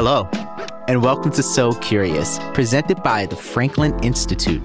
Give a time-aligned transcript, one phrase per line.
[0.00, 0.28] Hello,
[0.86, 4.62] and welcome to So Curious, presented by the Franklin Institute.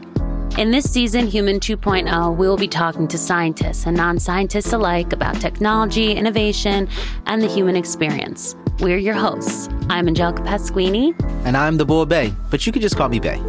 [0.59, 5.11] In this season, Human 2.0, we will be talking to scientists and non scientists alike
[5.11, 6.87] about technology, innovation,
[7.25, 8.55] and the human experience.
[8.77, 9.69] We're your hosts.
[9.89, 11.19] I'm Angelica Pasquini.
[11.45, 13.41] And I'm the Bull Bay, but you could just call me Bey.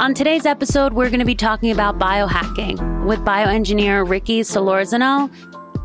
[0.00, 5.32] On today's episode, we're going to be talking about biohacking with bioengineer Ricky Solorzano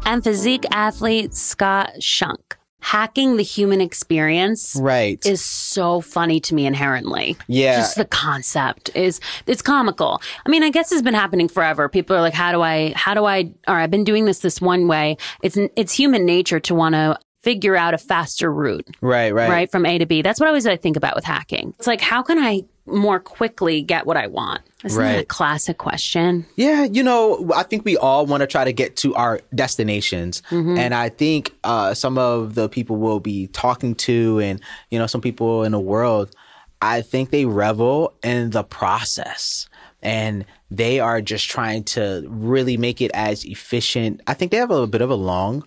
[0.07, 5.25] and physique athlete Scott Shunk hacking the human experience right.
[5.25, 7.37] is so funny to me inherently.
[7.47, 7.77] Yeah.
[7.77, 10.21] Just the concept is it's comical.
[10.45, 11.87] I mean i guess it's been happening forever.
[11.87, 14.59] People are like how do i how do i or i've been doing this this
[14.59, 15.15] one way.
[15.41, 18.87] It's it's human nature to want to figure out a faster route.
[19.01, 19.49] Right right.
[19.49, 20.21] Right from a to b.
[20.21, 21.73] That's what i always I think about with hacking.
[21.77, 24.61] It's like how can i more quickly get what I want?
[24.83, 25.13] Isn't right.
[25.13, 26.45] that a classic question?
[26.55, 30.41] Yeah, you know, I think we all want to try to get to our destinations.
[30.49, 30.77] Mm-hmm.
[30.77, 35.07] And I think uh, some of the people we'll be talking to and, you know,
[35.07, 36.35] some people in the world,
[36.81, 39.69] I think they revel in the process
[40.01, 44.21] and they are just trying to really make it as efficient.
[44.27, 45.63] I think they have a bit of a long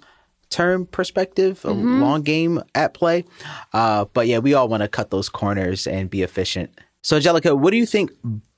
[0.50, 2.02] term perspective, a mm-hmm.
[2.02, 3.24] long game at play.
[3.72, 6.70] Uh, but yeah, we all want to cut those corners and be efficient.
[7.06, 8.10] So, Angelica, what do you think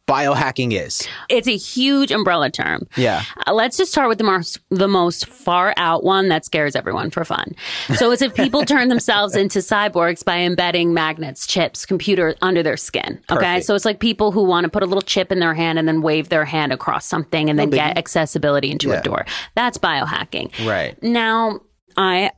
[0.06, 1.06] biohacking is?
[1.28, 2.88] It's a huge umbrella term.
[2.96, 3.22] Yeah.
[3.46, 7.10] Uh, let's just start with the most the most far out one that scares everyone
[7.10, 7.54] for fun.
[7.96, 12.78] So it's if people turn themselves into cyborgs by embedding magnets, chips, computer under their
[12.78, 13.20] skin.
[13.30, 13.34] Okay.
[13.34, 13.66] Perfect.
[13.66, 15.86] So it's like people who want to put a little chip in their hand and
[15.86, 19.00] then wave their hand across something and then get accessibility into yeah.
[19.00, 19.26] a door.
[19.56, 20.66] That's biohacking.
[20.66, 21.00] Right.
[21.02, 21.60] Now,
[21.98, 22.30] I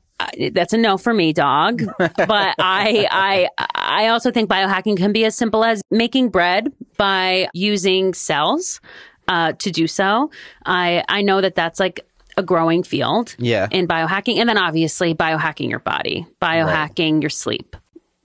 [0.53, 1.83] that's a no for me, dog.
[1.99, 7.49] but I, I, I also think biohacking can be as simple as making bread by
[7.55, 8.81] using cells
[9.29, 10.31] uh, to do so.
[10.67, 13.69] I, I know that that's like a growing field yeah.
[13.71, 14.37] in biohacking.
[14.37, 17.23] And then obviously biohacking your body, biohacking right.
[17.23, 17.77] your sleep.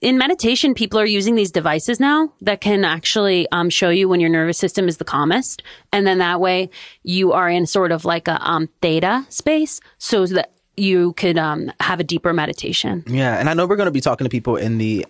[0.02, 4.20] In meditation, people are using these devices now that can actually um, show you when
[4.20, 5.62] your nervous system is the calmest.
[5.92, 6.70] And then that way
[7.02, 11.72] you are in sort of like a um, theta space so that you could um,
[11.80, 13.04] have a deeper meditation.
[13.06, 13.38] Yeah.
[13.38, 15.06] And I know we're going to be talking to people in the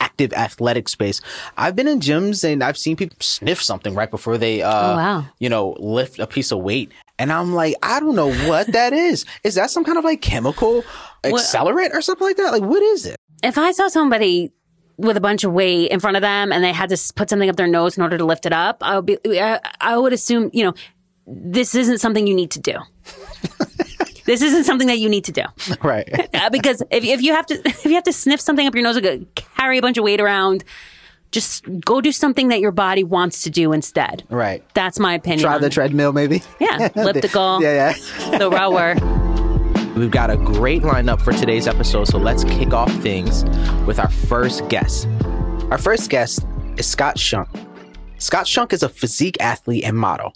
[0.00, 1.20] active athletic space.
[1.56, 4.96] I've been in gyms and I've seen people sniff something right before they, uh, oh,
[4.96, 5.24] wow.
[5.38, 6.92] you know, lift a piece of weight.
[7.18, 9.24] And I'm like, I don't know what that is.
[9.44, 10.84] Is that some kind of like chemical
[11.22, 12.52] accelerant or something like that?
[12.52, 13.16] Like, what is it?
[13.42, 14.52] If I saw somebody
[14.98, 17.48] with a bunch of weight in front of them and they had to put something
[17.48, 20.50] up their nose in order to lift it up, I would be, I would assume,
[20.52, 20.74] you know,
[21.26, 22.74] this isn't something you need to do.
[24.24, 25.42] this isn't something that you need to do.
[25.82, 26.08] Right.
[26.34, 28.84] uh, because if, if you have to if you have to sniff something up your
[28.84, 30.64] nose or carry a bunch of weight around,
[31.32, 34.22] just go do something that your body wants to do instead.
[34.28, 34.62] Right.
[34.74, 35.40] That's my opinion.
[35.40, 36.42] Try the treadmill, maybe.
[36.60, 37.62] Yeah, elliptical.
[37.62, 38.38] yeah, yeah.
[38.38, 38.94] the rower.
[39.98, 43.44] We've got a great lineup for today's episode, so let's kick off things
[43.86, 45.06] with our first guest.
[45.70, 46.46] Our first guest
[46.76, 47.48] is Scott Shunk.
[48.18, 50.34] Scott Shunk is a physique athlete and model.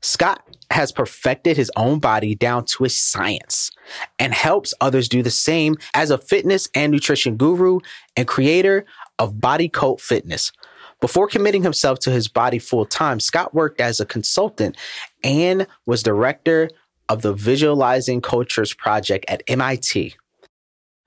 [0.00, 3.70] Scott has perfected his own body down to a science
[4.18, 7.80] and helps others do the same as a fitness and nutrition guru
[8.16, 8.84] and creator
[9.18, 10.52] of Body Cult Fitness.
[11.00, 14.76] Before committing himself to his body full time, Scott worked as a consultant
[15.24, 16.70] and was director
[17.08, 20.14] of the Visualizing Cultures Project at MIT.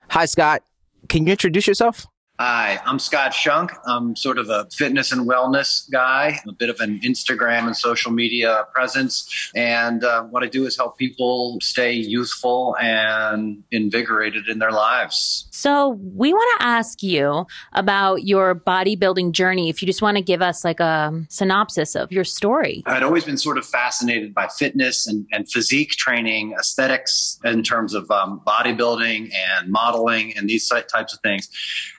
[0.08, 0.62] Hi, Scott.
[1.08, 2.06] Can you introduce yourself?
[2.40, 3.70] Hi, I'm Scott Shunk.
[3.86, 8.10] I'm sort of a fitness and wellness guy, a bit of an Instagram and social
[8.10, 9.52] media presence.
[9.54, 15.46] And uh, what I do is help people stay youthful and invigorated in their lives.
[15.52, 19.68] So, we want to ask you about your bodybuilding journey.
[19.68, 22.82] If you just want to give us like a synopsis of your story.
[22.86, 27.94] I'd always been sort of fascinated by fitness and, and physique training, aesthetics in terms
[27.94, 31.48] of um, bodybuilding and modeling and these types of things.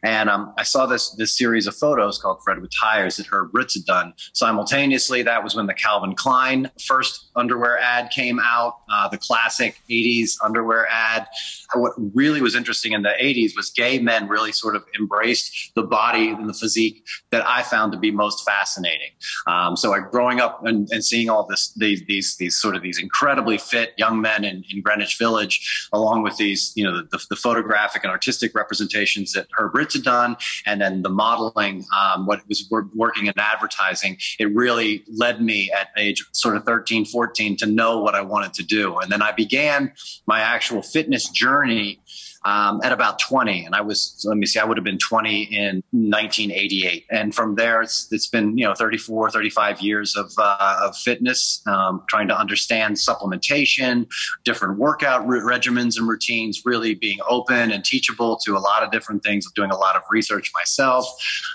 [0.03, 3.27] And and um, I saw this this series of photos called Fred with Tires that
[3.27, 4.11] Herb Ritts had done.
[4.33, 9.79] Simultaneously, that was when the Calvin Klein first underwear ad came out, uh, the classic
[9.87, 11.27] 80s underwear ad.
[11.75, 15.83] What really was interesting in the 80s was gay men really sort of embraced the
[15.83, 19.11] body and the physique that I found to be most fascinating.
[19.45, 22.81] Um, so I, growing up and, and seeing all this, these, these, these sort of
[22.81, 27.23] these incredibly fit young men in, in Greenwich Village, along with these, you know, the,
[27.29, 31.85] the photographic and artistic representations that Herb Ritts had done done, and then the modeling,
[31.99, 37.05] um, what was working in advertising, it really led me at age sort of 13,
[37.05, 38.97] 14 to know what I wanted to do.
[38.99, 39.91] And then I began
[40.25, 41.99] my actual fitness journey
[42.45, 43.65] um, at about 20.
[43.65, 47.05] And I was, let me see, I would have been 20 in 1988.
[47.09, 51.61] And from there, it's, it's been, you know, 34, 35 years of, uh, of fitness,
[51.65, 54.07] um, trying to understand supplementation,
[54.43, 59.23] different workout regimens and routines, really being open and teachable to a lot of different
[59.23, 61.07] things, doing a lot of research myself,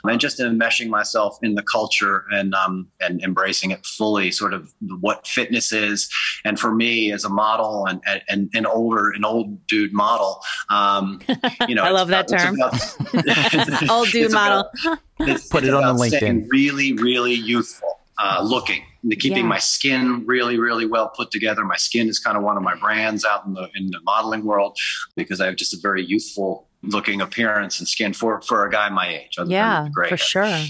[0.04, 4.72] and just enmeshing myself in the culture and, um, and embracing it fully, sort of
[5.00, 6.10] what fitness is.
[6.44, 10.79] And for me as a model and, and an older, an old dude model, um,
[11.68, 12.56] you know, I love that term.
[12.56, 14.70] About, old dude model.
[14.84, 16.46] About, Put it on the LinkedIn.
[16.50, 18.82] Really, really youthful uh, looking.
[19.18, 19.42] Keeping yeah.
[19.44, 21.64] my skin really, really well put together.
[21.64, 24.44] My skin is kind of one of my brands out in the in the modeling
[24.44, 24.76] world
[25.16, 28.88] because I have just a very youthful looking appearance and skin for for a guy
[28.88, 29.36] my age.
[29.46, 30.64] Yeah, for sure.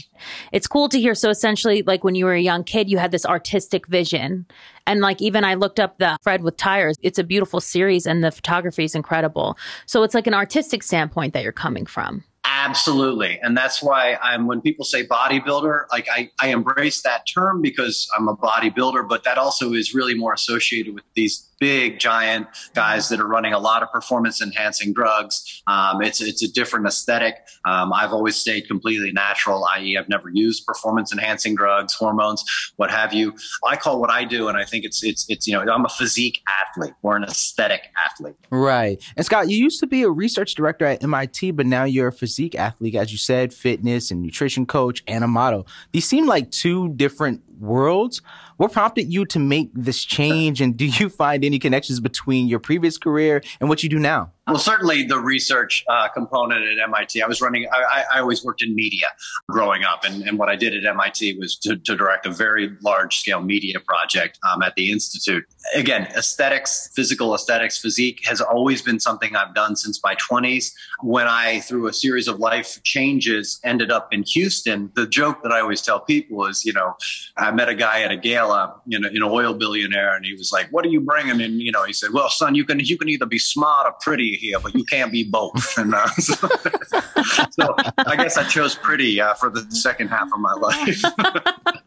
[0.52, 1.14] It's cool to hear.
[1.14, 4.46] So essentially, like when you were a young kid, you had this artistic vision,
[4.86, 6.96] and like even I looked up the Fred with tires.
[7.02, 9.56] It's a beautiful series, and the photography is incredible.
[9.86, 12.24] So it's like an artistic standpoint that you're coming from.
[12.44, 13.38] Absolutely.
[13.42, 18.08] And that's why I'm, when people say bodybuilder, like I, I embrace that term because
[18.16, 23.08] I'm a bodybuilder, but that also is really more associated with these big giant guys
[23.10, 25.62] that are running a lot of performance enhancing drugs.
[25.66, 27.36] Um, it's, it's a different aesthetic.
[27.64, 29.96] Um, I've always stayed completely natural, i.e.
[29.96, 32.42] I've never used performance enhancing drugs, hormones,
[32.76, 33.34] what have you.
[33.64, 34.48] I call what I do.
[34.48, 37.82] And I think it's, it's, it's, you know, I'm a physique athlete or an aesthetic
[37.96, 38.36] athlete.
[38.50, 39.00] Right.
[39.16, 42.12] And Scott, you used to be a research director at MIT, but now you're a
[42.12, 45.66] physique athlete, as you said, fitness and nutrition coach and a model.
[45.92, 48.22] These seem like two different worlds.
[48.60, 50.60] What prompted you to make this change?
[50.60, 54.32] And do you find any connections between your previous career and what you do now?
[54.46, 57.22] Well, certainly the research uh, component at MIT.
[57.22, 59.06] I was running, I, I, always worked in media
[59.48, 60.02] growing up.
[60.04, 63.42] And, and what I did at MIT was to, to direct a very large scale
[63.42, 65.44] media project um, at the Institute.
[65.74, 70.72] Again, aesthetics, physical aesthetics, physique has always been something I've done since my 20s.
[71.02, 75.52] When I, through a series of life changes, ended up in Houston, the joke that
[75.52, 76.94] I always tell people is, you know,
[77.36, 80.50] I met a guy at a gala, you know, an oil billionaire, and he was
[80.52, 82.98] like, "What are you bringing?" And you know, he said, "Well, son, you can you
[82.98, 86.34] can either be smart or pretty here, but you can't be both." And uh, so,
[87.50, 91.02] so, I guess I chose pretty uh, for the second half of my life.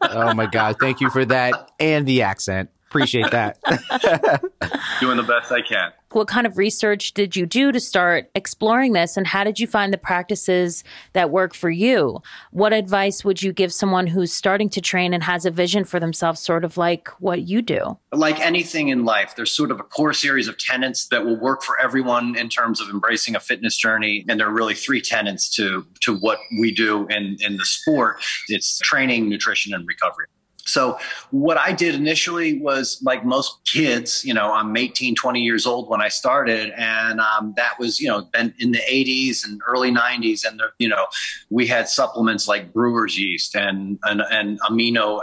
[0.00, 0.76] oh my god!
[0.80, 2.70] Thank you for that and the accent.
[2.94, 3.58] Appreciate that.
[5.00, 5.90] Doing the best I can.
[6.12, 9.16] What kind of research did you do to start exploring this?
[9.16, 12.22] And how did you find the practices that work for you?
[12.52, 15.98] What advice would you give someone who's starting to train and has a vision for
[15.98, 17.98] themselves, sort of like what you do?
[18.12, 21.64] Like anything in life, there's sort of a core series of tenets that will work
[21.64, 24.24] for everyone in terms of embracing a fitness journey.
[24.28, 28.22] And there are really three tenets to, to what we do in, in the sport
[28.46, 30.26] it's training, nutrition, and recovery.
[30.66, 30.98] So
[31.30, 35.88] what I did initially was like most kids, you know, I'm 18, 20 years old
[35.90, 36.72] when I started.
[36.76, 40.46] And um, that was, you know, then in the 80s and early 90s.
[40.46, 41.06] And, you know,
[41.50, 45.20] we had supplements like brewer's yeast and, and, and amino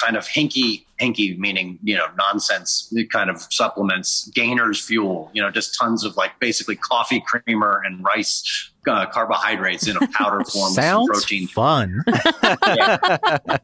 [0.00, 5.50] kind of hinky hinky meaning you know nonsense kind of supplements gainers fuel you know
[5.50, 10.72] just tons of like basically coffee creamer and rice uh, carbohydrates in a powder form
[10.72, 11.46] Sounds protein.
[11.48, 12.02] Fun.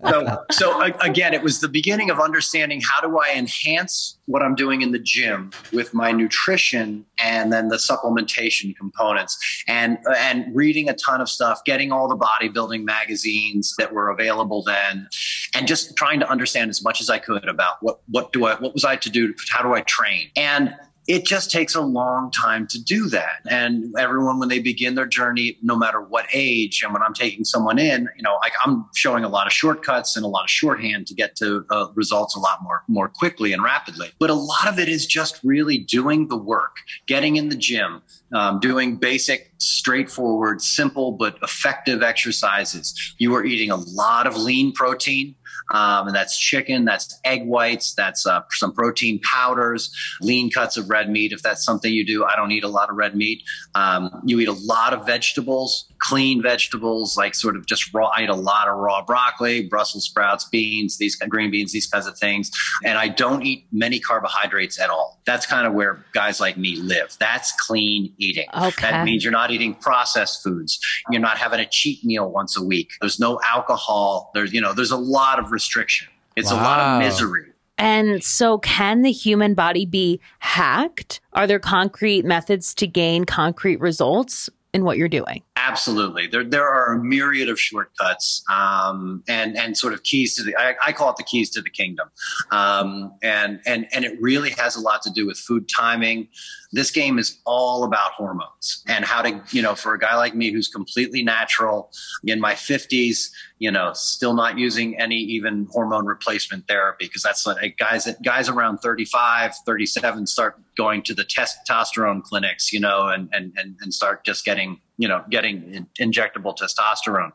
[0.05, 4.55] So, so again, it was the beginning of understanding how do I enhance what I'm
[4.55, 10.89] doing in the gym with my nutrition and then the supplementation components, and and reading
[10.89, 15.09] a ton of stuff, getting all the bodybuilding magazines that were available then,
[15.55, 18.55] and just trying to understand as much as I could about what what do I
[18.57, 20.75] what was I to do, how do I train, and
[21.07, 23.41] it just takes a long time to do that.
[23.49, 27.45] And everyone, when they begin their journey, no matter what age, and when I'm taking
[27.45, 30.51] someone in, you know, like I'm showing a lot of shortcuts and a lot of
[30.51, 34.11] shorthand to get to uh, results a lot more more quickly and rapidly.
[34.19, 38.03] But a lot of it is just really doing the work, getting in the gym,
[38.33, 43.15] um, doing basic, straightforward, simple but effective exercises.
[43.19, 45.35] You are eating a lot of lean protein.
[45.75, 49.91] Um, and that's chicken, that's egg whites, that's uh, some protein powders,
[50.21, 51.33] lean cuts of red meat.
[51.33, 53.43] If that's something you do, I don't eat a lot of red meat.
[53.75, 58.09] Um, you eat a lot of vegetables, clean vegetables, like sort of just raw.
[58.09, 62.07] I eat a lot of raw broccoli, Brussels sprouts, beans, these green beans, these kinds
[62.07, 62.51] of things.
[62.85, 65.19] And I don't eat many carbohydrates at all.
[65.25, 67.17] That's kind of where guys like me live.
[67.19, 68.47] That's clean eating.
[68.55, 68.91] Okay.
[68.91, 70.79] That means you're not eating processed foods.
[71.11, 72.93] You're not having a cheat meal once a week.
[73.01, 74.31] There's no alcohol.
[74.35, 76.09] There's, you know, there's a lot of restriction.
[76.37, 76.61] It's wow.
[76.61, 77.47] a lot of misery.
[77.77, 81.21] And so, can the human body be hacked?
[81.33, 85.43] Are there concrete methods to gain concrete results in what you're doing?
[85.57, 90.43] Absolutely, there there are a myriad of shortcuts um, and and sort of keys to
[90.43, 90.55] the.
[90.57, 92.11] I, I, call it the keys to the kingdom,
[92.51, 96.29] um, and and and it really has a lot to do with food timing.
[96.75, 100.35] This game is all about hormones and how to you know for a guy like
[100.35, 101.93] me who's completely natural
[102.25, 107.47] in my fifties, you know, still not using any even hormone replacement therapy because that's
[107.47, 113.29] like guys guys around 35, 37 start going to the testosterone clinics, you know, and
[113.33, 117.33] and and, and start just getting you know getting injectable testosterone.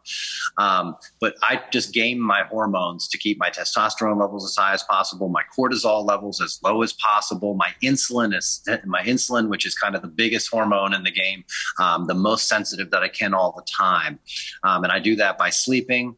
[0.57, 4.83] Um, but i just game my hormones to keep my testosterone levels as high as
[4.83, 9.75] possible my cortisol levels as low as possible my insulin is my insulin which is
[9.75, 11.43] kind of the biggest hormone in the game
[11.79, 14.19] um, the most sensitive that i can all the time.
[14.63, 16.15] Um, and i do that by sleeping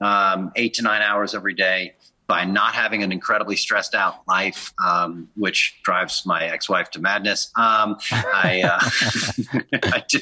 [0.00, 1.94] um, eight to nine hours every day
[2.26, 7.50] by not having an incredibly stressed out life, um, which drives my ex-wife to madness.
[7.56, 10.18] Um, I, uh, I do,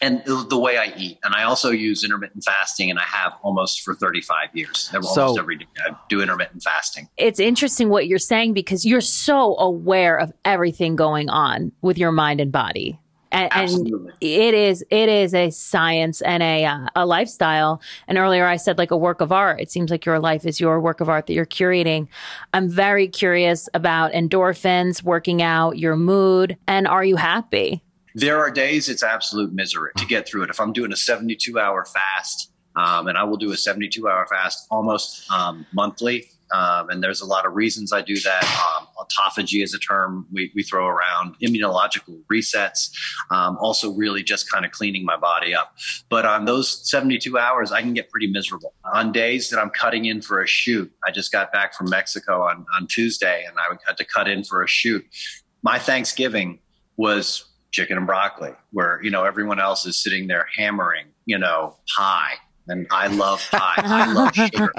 [0.00, 3.34] and the, the, way I eat, and I also use intermittent fasting, and I have
[3.42, 4.90] almost for 35 years.
[4.92, 7.08] Almost so, every day I do intermittent fasting.
[7.16, 12.12] It's interesting what you're saying because you're so aware of everything going on with your
[12.12, 12.98] mind and body
[13.34, 17.82] and, and, it is it is a science and a uh, a lifestyle.
[18.06, 19.60] And earlier I said like a work of art.
[19.60, 22.08] It seems like your life is your work of art that you're curating.
[22.52, 27.82] I'm very curious about endorphins, working out, your mood, and are you happy?
[28.14, 30.50] There are days it's absolute misery to get through it.
[30.50, 34.26] If I'm doing a 72 hour fast, um, and I will do a 72 hour
[34.28, 36.28] fast almost um, monthly.
[36.52, 38.44] Um, and there's a lot of reasons I do that.
[38.44, 42.90] Um, autophagy is a term we, we throw around, immunological resets,
[43.30, 45.76] um, also really just kind of cleaning my body up.
[46.08, 48.74] But on those 72 hours, I can get pretty miserable.
[48.92, 52.42] On days that I'm cutting in for a shoot, I just got back from Mexico
[52.42, 55.04] on, on Tuesday and I had to cut in for a shoot.
[55.62, 56.60] My Thanksgiving
[56.96, 61.76] was chicken and broccoli, where, you know, everyone else is sitting there hammering, you know,
[61.96, 62.34] pie
[62.68, 63.74] and I love pie.
[63.76, 64.72] I love sugar.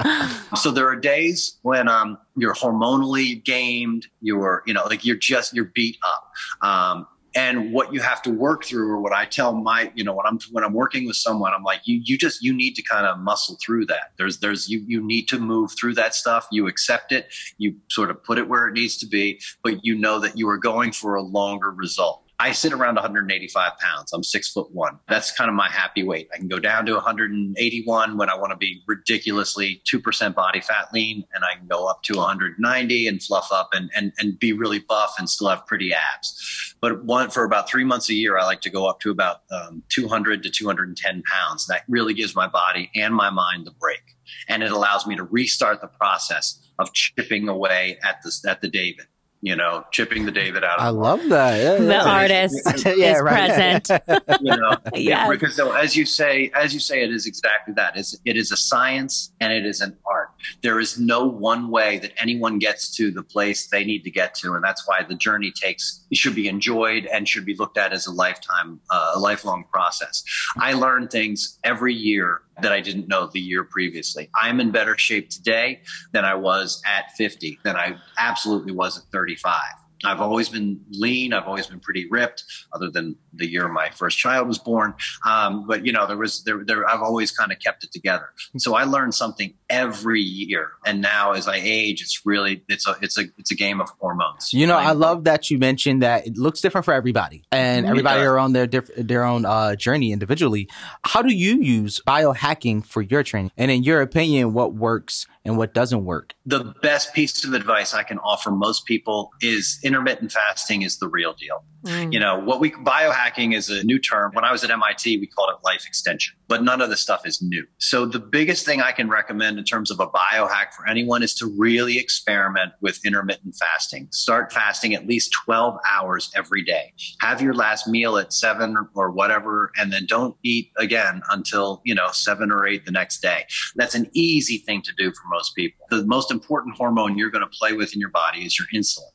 [0.57, 4.07] So there are days when um, you're hormonally gamed.
[4.21, 6.67] You're, you know, like you're just you're beat up.
[6.67, 10.13] Um, and what you have to work through, or what I tell my, you know,
[10.13, 12.81] when I'm when I'm working with someone, I'm like, you you just you need to
[12.81, 14.13] kind of muscle through that.
[14.17, 16.47] There's there's you you need to move through that stuff.
[16.49, 17.27] You accept it.
[17.57, 20.47] You sort of put it where it needs to be, but you know that you
[20.47, 22.24] are going for a longer result.
[22.39, 24.11] I sit around 185 pounds.
[24.11, 24.99] I'm six foot one.
[25.07, 26.27] That's kind of my happy weight.
[26.33, 30.89] I can go down to 181 when I want to be ridiculously 2% body fat
[30.93, 34.51] lean, and I can go up to 190 and fluff up and, and, and be
[34.51, 36.75] really buff and still have pretty abs.
[36.81, 39.41] But one for about three months a year, I like to go up to about
[39.51, 41.67] um, 200 to 210 pounds.
[41.67, 44.01] That really gives my body and my mind the break.
[44.49, 48.67] And it allows me to restart the process of chipping away at the, at the
[48.67, 49.05] David
[49.45, 50.79] you know, chipping the David out.
[50.79, 51.61] I love that.
[51.61, 52.03] Yeah, the yeah.
[52.03, 53.51] artist yeah, is right.
[53.51, 54.03] present.
[54.41, 55.29] you know, yes.
[55.29, 57.95] because though, as you say, as you say, it is exactly that.
[57.95, 60.31] It's, it is a science and it is an art.
[60.63, 64.33] There is no one way that anyone gets to the place they need to get
[64.35, 67.93] to, and that's why the journey takes should be enjoyed and should be looked at
[67.93, 70.23] as a lifetime, uh, a lifelong process.
[70.57, 74.29] I learn things every year that I didn't know the year previously.
[74.35, 75.81] I'm in better shape today
[76.11, 79.59] than I was at 50, than I absolutely was at 35.
[80.03, 81.33] I've always been lean.
[81.33, 84.93] I've always been pretty ripped, other than the year my first child was born.
[85.25, 86.87] Um, but you know, there was there, there.
[86.87, 88.29] I've always kind of kept it together.
[88.57, 92.95] So I learned something every year, and now as I age, it's really it's a
[93.01, 94.53] it's a it's a game of hormones.
[94.53, 98.21] You know, I love that you mentioned that it looks different for everybody, and everybody
[98.21, 100.69] are on their diff- their own uh, journey individually.
[101.03, 103.51] How do you use biohacking for your training?
[103.57, 106.33] And in your opinion, what works and what doesn't work?
[106.45, 111.07] The best piece of advice I can offer most people is intermittent fasting is the
[111.07, 111.63] real deal.
[111.85, 112.11] Mm.
[112.11, 114.31] You know, what we biohacking is a new term.
[114.33, 117.25] When I was at MIT, we called it life extension, but none of this stuff
[117.25, 117.65] is new.
[117.77, 121.35] So the biggest thing I can recommend in terms of a biohack for anyone is
[121.35, 124.07] to really experiment with intermittent fasting.
[124.11, 126.93] Start fasting at least 12 hours every day.
[127.21, 131.93] Have your last meal at seven or whatever, and then don't eat again until, you
[131.93, 133.45] know, seven or eight the next day.
[133.75, 135.85] That's an easy thing to do for most people.
[135.89, 139.11] The most important hormone you're going to play with in your body is your insulin.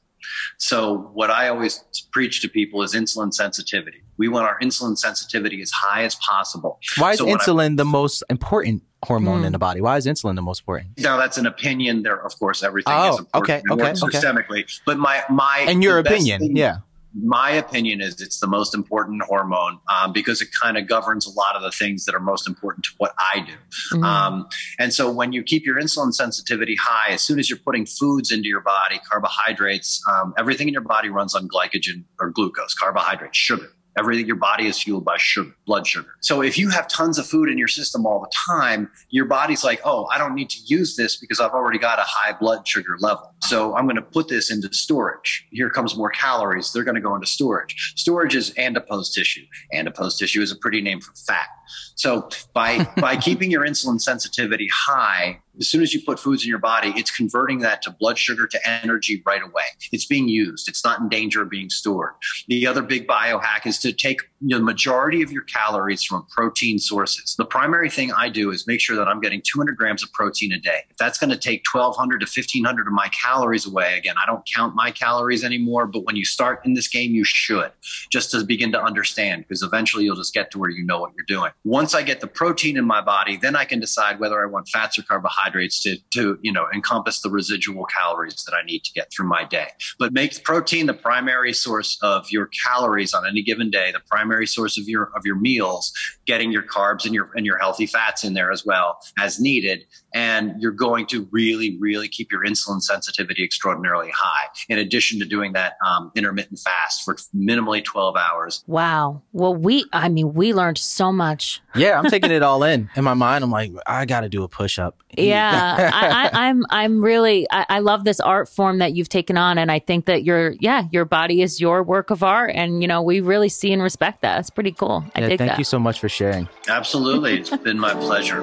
[0.58, 4.02] So, what I always preach to people is insulin sensitivity.
[4.16, 6.78] We want our insulin sensitivity as high as possible.
[6.98, 9.60] Why is so insulin I, the most important hormone in the mm.
[9.60, 9.80] body?
[9.80, 10.98] Why is insulin the most important?
[10.98, 12.02] Now, that's an opinion.
[12.02, 13.64] There, of course, everything oh, is important.
[13.64, 14.18] Okay, okay, okay.
[14.18, 16.78] Systemically, but my my and your opinion, thing, yeah
[17.14, 21.30] my opinion is it's the most important hormone um, because it kind of governs a
[21.30, 23.52] lot of the things that are most important to what I do.
[23.96, 24.04] Mm-hmm.
[24.04, 24.48] Um,
[24.78, 28.30] and so when you keep your insulin sensitivity high, as soon as you're putting foods
[28.30, 33.36] into your body, carbohydrates, um, everything in your body runs on glycogen or glucose, carbohydrates,
[33.36, 36.08] sugar Everything your body is fueled by sugar, blood sugar.
[36.20, 39.62] So if you have tons of food in your system all the time, your body's
[39.62, 42.66] like, oh, I don't need to use this because I've already got a high blood
[42.66, 43.34] sugar level.
[43.42, 45.46] So I'm going to put this into storage.
[45.50, 46.72] Here comes more calories.
[46.72, 47.92] They're going to go into storage.
[47.94, 49.44] Storage is adipose tissue.
[49.74, 51.48] Adipose tissue is a pretty name for fat.
[51.94, 56.48] So by by keeping your insulin sensitivity high, as soon as you put foods in
[56.48, 59.62] your body, it's converting that to blood sugar to energy right away.
[59.92, 60.68] It's being used.
[60.68, 62.14] It's not in danger of being stored.
[62.48, 67.34] The other big biohack is to take the majority of your calories from protein sources.
[67.36, 70.52] The primary thing I do is make sure that I'm getting 200 grams of protein
[70.52, 70.80] a day.
[70.88, 74.42] If that's going to take 1,200 to 1,500 of my calories away, again, I don't
[74.54, 77.70] count my calories anymore, but when you start in this game, you should
[78.10, 81.12] just to begin to understand because eventually you'll just get to where you know what
[81.14, 81.52] you're doing.
[81.64, 84.68] Once I get the protein in my body, then I can decide whether I want
[84.68, 88.92] fats or carbohydrates to, to you know, encompass the residual calories that I need to
[88.92, 89.68] get through my day.
[89.98, 94.30] But make protein the primary source of your calories on any given day, the primary
[94.30, 95.92] primary source of your of your meals,
[96.26, 99.84] getting your carbs and your and your healthy fats in there as well as needed,
[100.14, 104.46] and you're going to really really keep your insulin sensitivity extraordinarily high.
[104.68, 108.64] In addition to doing that um, intermittent fast for minimally 12 hours.
[108.66, 109.22] Wow.
[109.32, 111.60] Well, we I mean we learned so much.
[111.74, 112.88] Yeah, I'm taking it all in.
[112.96, 115.02] In my mind, I'm like, I got to do a push up.
[115.16, 115.29] Yeah,
[115.92, 119.58] I, am I'm, I'm really I, I love this art form that you've taken on,
[119.58, 122.88] and I think that your yeah your body is your work of art, and you
[122.88, 124.40] know we really see and respect that.
[124.40, 125.04] It's pretty cool.
[125.14, 125.58] I yeah, dig thank that.
[125.58, 126.48] you so much for sharing.
[126.68, 127.38] Absolutely.
[127.38, 128.42] It's been my pleasure.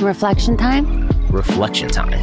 [0.00, 1.08] Reflection time?
[1.30, 2.18] Reflection time.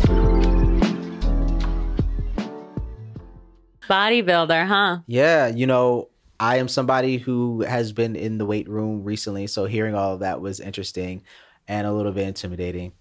[3.87, 4.99] Bodybuilder, huh?
[5.07, 6.09] Yeah, you know,
[6.39, 10.19] I am somebody who has been in the weight room recently, so hearing all of
[10.19, 11.23] that was interesting
[11.67, 12.93] and a little bit intimidating.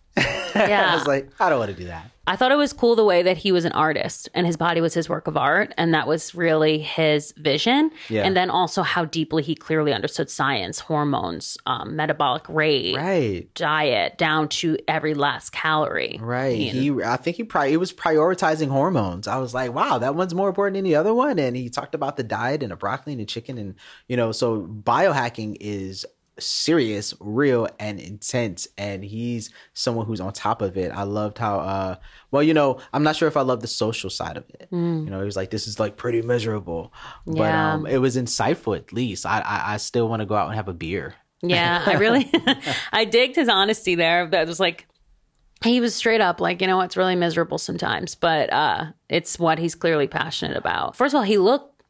[0.57, 0.89] Yeah.
[0.93, 2.11] I was like, I don't want to do that.
[2.29, 4.81] I thought it was cool the way that he was an artist and his body
[4.81, 5.73] was his work of art.
[5.79, 7.93] And that was really his vision.
[8.09, 8.25] Yeah.
[8.25, 13.49] And then also how deeply he clearly understood science, hormones, um, metabolic rate, Right.
[13.55, 16.19] diet, down to every last calorie.
[16.21, 16.59] Right.
[16.59, 16.99] You know?
[17.01, 19.29] He I think he probably he was prioritizing hormones.
[19.29, 21.39] I was like, wow, that one's more important than the other one.
[21.39, 23.77] And he talked about the diet and a broccoli and the chicken and
[24.09, 26.05] you know, so biohacking is
[26.39, 28.69] serious, real, and intense.
[28.77, 30.91] And he's someone who's on top of it.
[30.93, 31.97] I loved how uh
[32.31, 34.69] well, you know, I'm not sure if I love the social side of it.
[34.71, 36.93] You know, he was like, This is like pretty miserable.
[37.27, 37.73] But Yeah.
[37.75, 39.25] um it was insightful at least.
[39.27, 41.15] I I, I still want to go out and have a beer.
[41.43, 42.31] Yeah, I really,
[42.93, 44.27] I digged his honesty there.
[44.27, 44.87] That was like,
[45.63, 49.59] he was straight up like, you know, it's really miserable sometimes, but uh, it's what
[49.59, 50.97] he's clearly passionate about.
[50.97, 51.83] First of all, he looked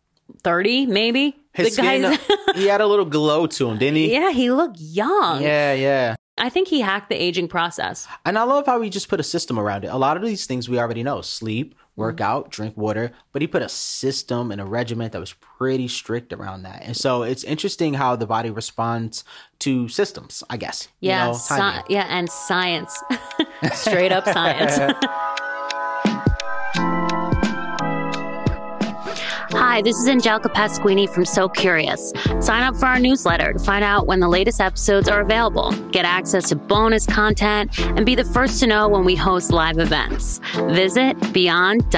[0.43, 1.37] 30, maybe.
[1.57, 4.13] His The guy's- skin, uh, he had a little glow to him, didn't he?
[4.13, 5.43] yeah, he looked young.
[5.43, 6.15] yeah, yeah.
[6.39, 8.07] I think he hacked the aging process.
[8.27, 9.89] And I love how he just put a system around it.
[9.89, 12.01] A lot of these things we already know sleep, mm-hmm.
[12.03, 15.89] work out, drink water, but he put a system and a regiment that was pretty
[15.89, 16.83] strict around that.
[16.85, 19.25] And so it's interesting how the body responds
[19.61, 20.89] to systems, I guess.
[21.01, 21.85] You Yeah, know, sci- timing.
[21.89, 23.03] yeah, and science,
[23.73, 24.77] straight up science.
[29.77, 32.11] Hi, this is Angelica Pasquini from So Curious.
[32.41, 36.07] Sign up for our newsletter to find out when the latest episodes are available, get
[36.07, 40.41] access to bonus content, and be the first to know when we host live events.
[40.71, 41.93] Visit beyond.fi.edu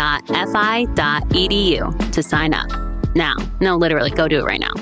[2.13, 2.69] to sign up.
[3.15, 4.73] Now, no, literally, go do it right now.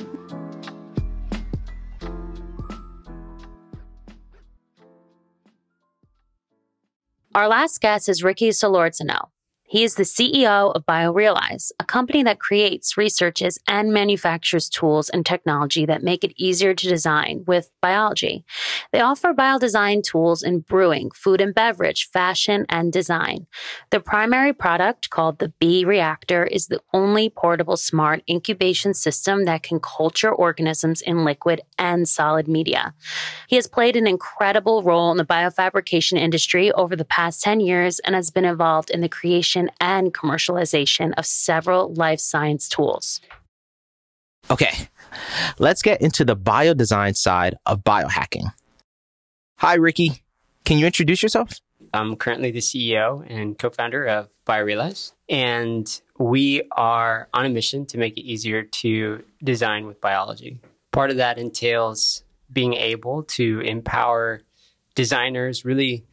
[7.34, 9.28] Our last guest is Ricky Solorzano.
[9.68, 15.26] He is the CEO of BioRealize, a company that creates, researches, and manufactures tools and
[15.26, 18.44] technology that make it easier to design with biology.
[18.92, 23.48] They offer biodesign tools in brewing, food and beverage, fashion, and design.
[23.90, 29.64] Their primary product, called the B Reactor, is the only portable smart incubation system that
[29.64, 32.94] can culture organisms in liquid and solid media.
[33.48, 37.98] He has played an incredible role in the biofabrication industry over the past 10 years
[38.00, 43.20] and has been involved in the creation and commercialization of several life science tools.
[44.50, 44.88] Okay,
[45.58, 48.52] let's get into the biodesign side of biohacking.
[49.58, 50.22] Hi, Ricky.
[50.64, 51.60] Can you introduce yourself?
[51.92, 57.86] I'm currently the CEO and co founder of BioRealize, and we are on a mission
[57.86, 60.60] to make it easier to design with biology.
[60.92, 64.42] Part of that entails being able to empower
[64.94, 66.04] designers, really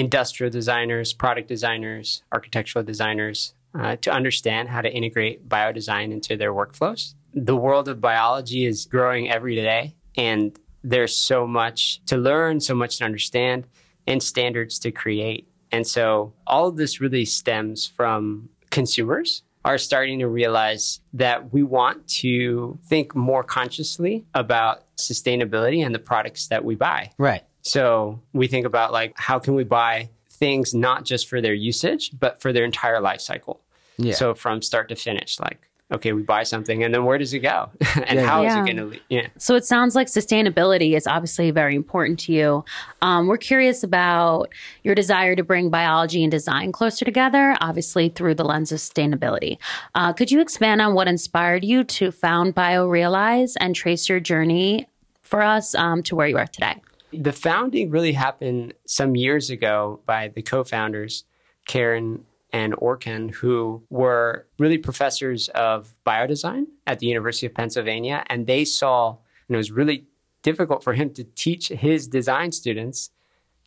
[0.00, 6.54] industrial designers, product designers, architectural designers, uh, to understand how to integrate biodesign into their
[6.54, 7.14] workflows.
[7.34, 12.74] The world of biology is growing every day, and there's so much to learn, so
[12.74, 13.66] much to understand,
[14.06, 15.46] and standards to create.
[15.70, 21.62] And so all of this really stems from consumers are starting to realize that we
[21.62, 27.10] want to think more consciously about sustainability and the products that we buy.
[27.18, 27.44] Right.
[27.62, 32.10] So we think about like how can we buy things not just for their usage,
[32.18, 33.60] but for their entire life cycle.
[33.98, 34.14] Yeah.
[34.14, 37.40] So from start to finish, like okay, we buy something and then where does it
[37.40, 37.68] go?
[38.06, 38.24] and Yeah.
[38.24, 38.62] how is Yeah.
[38.62, 39.26] it going to yeah.
[39.38, 42.64] So it sounds like sustainability is obviously very important to you.
[43.02, 44.52] Um, we're curious about
[44.84, 49.58] your desire to bring biology and design closer together, obviously through the lens of sustainability.
[49.96, 54.86] Uh, could you expand on what inspired you to found BioRealize and trace your journey
[55.22, 56.76] for us um, to where you are today?
[57.12, 61.24] The founding really happened some years ago by the co-founders,
[61.66, 68.24] Karen and Orkan, who were really professors of biodesign at the University of Pennsylvania.
[68.28, 69.16] And they saw,
[69.48, 70.06] and it was really
[70.42, 73.10] difficult for him to teach his design students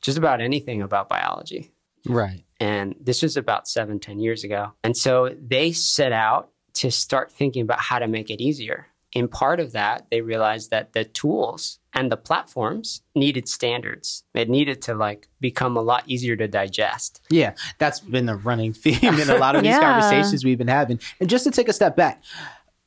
[0.02, 1.72] just about anything about biology.
[2.06, 2.44] Right.
[2.60, 4.74] And this was about seven, ten years ago.
[4.84, 8.88] And so they set out to start thinking about how to make it easier.
[9.16, 14.24] In part of that, they realized that the tools and the platforms needed standards.
[14.34, 17.22] It needed to like become a lot easier to digest.
[17.30, 19.80] Yeah, that's been the running theme in a lot of these Yeah.
[19.82, 21.00] conversations we've been having.
[21.20, 22.24] And just to take a step back,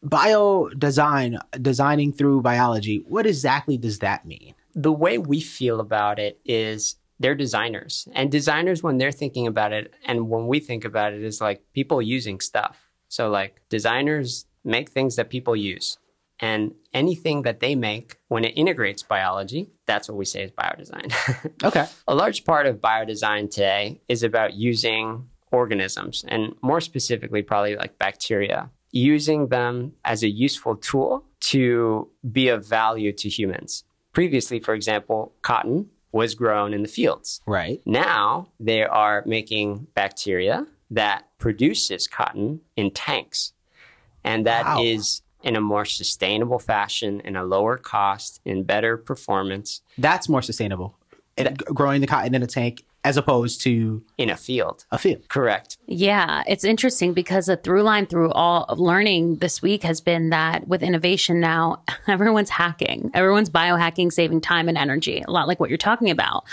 [0.03, 4.55] bio design, designing through biology, what exactly does that mean?
[4.75, 8.07] The way we feel about it is they're designers.
[8.15, 11.63] And designers, when they're thinking about it, and when we think about it, is like
[11.73, 12.79] people using stuff.
[13.09, 15.97] So, like, designers make things that people use.
[16.41, 21.13] And anything that they make, when it integrates biology, that's what we say is biodesign.
[21.65, 21.87] Okay.
[22.07, 27.99] a large part of biodesign today is about using organisms, and more specifically, probably like
[27.99, 33.85] bacteria, using them as a useful tool to be of value to humans.
[34.13, 37.41] Previously, for example, cotton was grown in the fields.
[37.47, 37.81] Right.
[37.85, 43.53] Now they are making bacteria that produces cotton in tanks.
[44.25, 45.26] And that is Wow.
[45.47, 50.99] In a more sustainable fashion, in a lower cost, in better performance That's more sustainable.
[51.37, 54.85] It, growing the cotton in a tank as opposed to in a field.
[54.91, 55.29] a field.
[55.29, 55.77] Correct.
[55.87, 60.31] Yeah, it's interesting because a through line through all of learning this week has been
[60.31, 63.13] that with innovation now, everyone's hacking.
[63.15, 66.45] Everyone's biohacking, saving time and energy, a lot like what you're talking about.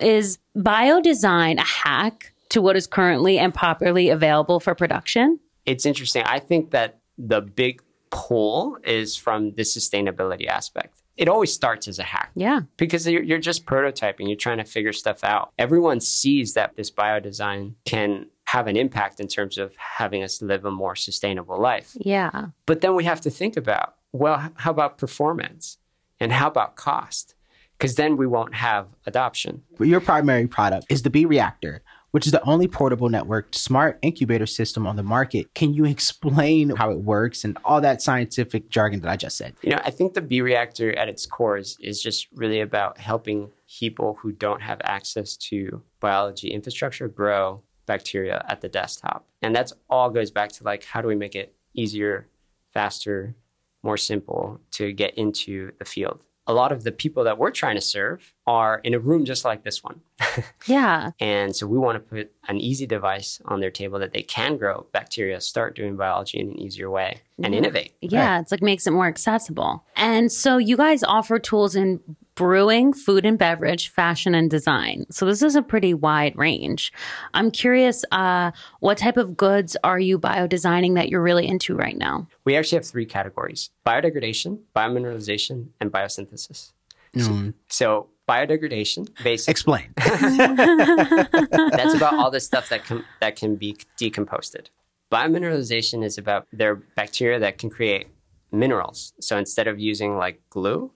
[0.00, 5.38] Is biodesign a hack to what is currently and popularly available for production?
[5.64, 6.24] It's interesting.
[6.24, 11.02] I think that the big pull is from the sustainability aspect.
[11.16, 12.30] It always starts as a hack.
[12.34, 12.60] Yeah.
[12.76, 16.90] because you're, you're just prototyping you're trying to figure stuff out everyone sees that this
[16.90, 21.92] biodesign can have an impact in terms of having us live a more sustainable life
[22.00, 22.46] Yeah.
[22.66, 25.76] but then we have to think about well how about performance
[26.18, 27.34] and how about cost
[27.76, 32.32] because then we won't have adoption Your primary product is the B Reactor, which is
[32.32, 35.52] the only portable networked smart incubator system on the market.
[35.54, 39.54] Can you explain how it works and all that scientific jargon that I just said?
[39.62, 42.98] you know i think the b reactor at its core is, is just really about
[42.98, 49.54] helping people who don't have access to biology infrastructure grow bacteria at the desktop and
[49.54, 52.26] that's all goes back to like how do we make it easier
[52.72, 53.34] faster
[53.82, 56.20] more simple to get into the field
[56.50, 59.44] a lot of the people that we're trying to serve are in a room just
[59.44, 60.00] like this one
[60.66, 61.10] Yeah.
[61.20, 64.56] and so we want to put an easy device on their table that they can
[64.56, 67.10] grow bacteria start doing biology in an easier way
[67.42, 69.84] and innovate Yeah, it's like makes it more accessible.
[69.96, 72.00] And so you guys offer tools in
[72.40, 75.04] brewing, food and beverage, fashion and design.
[75.10, 76.90] So this is a pretty wide range.
[77.34, 81.98] I'm curious, uh, what type of goods are you biodesigning that you're really into right
[81.98, 82.26] now?
[82.46, 86.72] We actually have three categories biodegradation, biomineralization, and biosynthesis.
[87.14, 87.52] Mm.
[87.68, 89.92] So, biodegradation, basically, Explain.
[89.96, 94.70] that's about all the stuff that can, that can be decomposed.
[95.12, 98.06] Biomineralization is about their bacteria that can create
[98.50, 99.12] minerals.
[99.20, 100.90] So, instead of using like glue,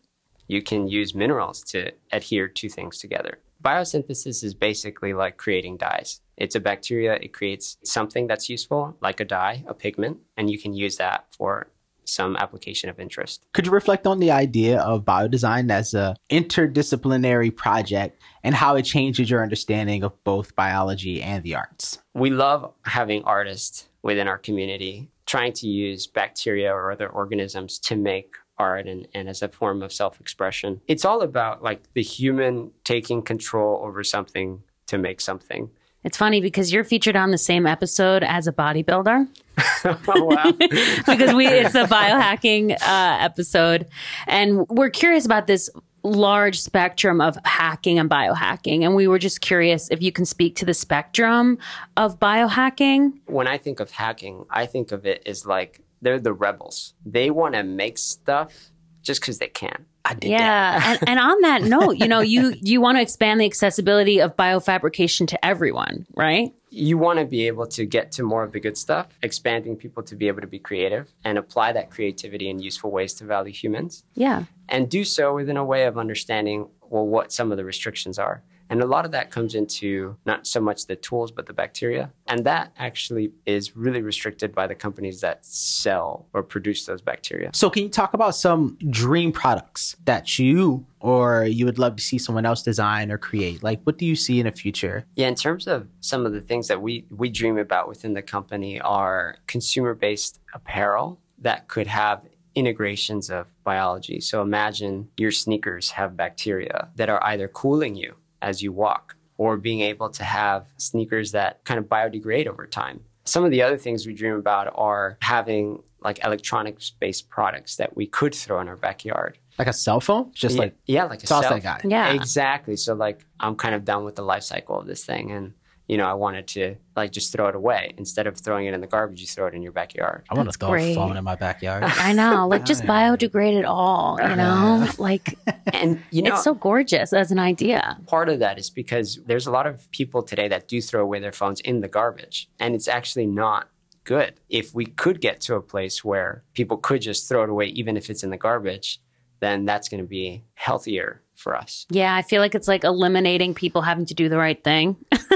[0.46, 3.38] you can use minerals to adhere two things together.
[3.62, 6.20] Biosynthesis is basically like creating dyes.
[6.36, 10.58] It's a bacteria, it creates something that's useful, like a dye, a pigment, and you
[10.58, 11.68] can use that for
[12.06, 13.46] some application of interest.
[13.54, 18.82] Could you reflect on the idea of biodesign as an interdisciplinary project and how it
[18.82, 21.98] changes your understanding of both biology and the arts?
[22.12, 27.96] We love having artists within our community trying to use bacteria or other organisms to
[27.96, 30.80] make art and, and as a form of self-expression.
[30.86, 35.70] It's all about like the human taking control over something to make something.
[36.04, 39.26] It's funny because you're featured on the same episode as a bodybuilder.
[39.84, 40.52] oh, wow.
[40.58, 43.86] because we it's a biohacking uh, episode
[44.26, 45.70] and we're curious about this
[46.04, 48.82] large spectrum of hacking and biohacking.
[48.82, 51.58] And we were just curious if you can speak to the spectrum
[51.96, 53.20] of biohacking.
[53.26, 56.94] When I think of hacking, I think of it as like they're the rebels.
[57.04, 58.70] They want to make stuff
[59.02, 59.86] just because they can.
[60.04, 60.80] I did Yeah.
[61.00, 64.36] and, and on that note, you know, you you want to expand the accessibility of
[64.36, 66.52] biofabrication to everyone, right?
[66.70, 70.02] You want to be able to get to more of the good stuff, expanding people
[70.04, 73.52] to be able to be creative and apply that creativity in useful ways to value
[73.52, 74.04] humans.
[74.14, 74.44] Yeah.
[74.68, 78.42] and do so within a way of understanding well what some of the restrictions are
[78.74, 82.12] and a lot of that comes into not so much the tools but the bacteria
[82.26, 87.50] and that actually is really restricted by the companies that sell or produce those bacteria
[87.54, 92.02] So, can you talk about some dream products that you or you would love to
[92.02, 93.62] see someone else design or create?
[93.62, 94.96] Like, what do you see in the future?
[95.14, 98.22] yeah in terms of some of the things that we we dream about within the
[98.22, 102.22] company are consumer based apparel that could have
[102.54, 108.62] integrations of biology so imagine your sneakers have bacteria that are either cooling you as
[108.62, 113.00] you walk or being able to have sneakers that kind of biodegrade over time.
[113.24, 117.96] Some of the other things we dream about are having like electronics based products that
[117.96, 119.38] we could throw in our backyard.
[119.58, 120.30] Like a cell phone?
[120.34, 121.80] Just yeah, like, yeah, like a toss cell- that guy.
[121.84, 122.12] Yeah.
[122.12, 122.76] Exactly.
[122.76, 125.54] So like I'm kind of done with the life cycle of this thing and
[125.86, 127.94] you know, I wanted to like just throw it away.
[127.98, 130.24] Instead of throwing it in the garbage, you throw it in your backyard.
[130.30, 130.92] I want to throw great.
[130.92, 131.84] a phone in my backyard.
[131.86, 132.48] I know.
[132.48, 134.88] Like just biodegrade it all, you know?
[134.98, 135.38] Like
[135.72, 137.98] And you know, it's so gorgeous as an idea.
[138.06, 141.20] part of that is because there's a lot of people today that do throw away
[141.20, 143.68] their phones in the garbage, and it's actually not
[144.04, 144.34] good.
[144.48, 147.96] If we could get to a place where people could just throw it away, even
[147.96, 149.00] if it's in the garbage,
[149.40, 151.86] then that's going to be healthier for us.
[151.90, 154.96] Yeah, I feel like it's like eliminating people having to do the right thing.
[155.12, 155.28] it's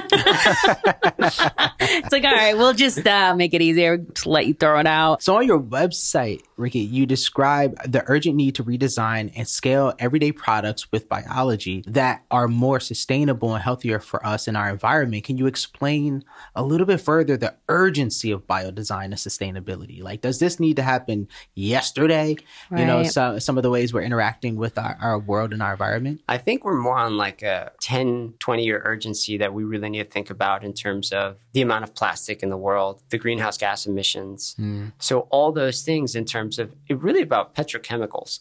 [2.13, 5.23] like, all right, we'll just uh, make it easier, just let you throw it out.
[5.23, 10.33] So on your website, Ricky, you describe the urgent need to redesign and scale everyday
[10.33, 15.25] products with biology that are more sustainable and healthier for us and our environment.
[15.25, 16.25] Can you explain
[16.57, 20.03] a little bit further the urgency of biodesign and sustainability?
[20.03, 22.37] Like, does this need to happen yesterday?
[22.71, 23.13] You know, Right.
[23.13, 25.98] some some of the ways we're interacting with our, our world and our environment.
[26.29, 30.05] I think we're more on like a 10, 20 year urgency that we really need
[30.05, 33.59] to think about in terms of the amount of plastic in the world, the greenhouse
[33.59, 34.55] gas emissions.
[34.57, 34.89] Hmm.
[34.99, 38.41] So, all those things in terms of it really about petrochemicals,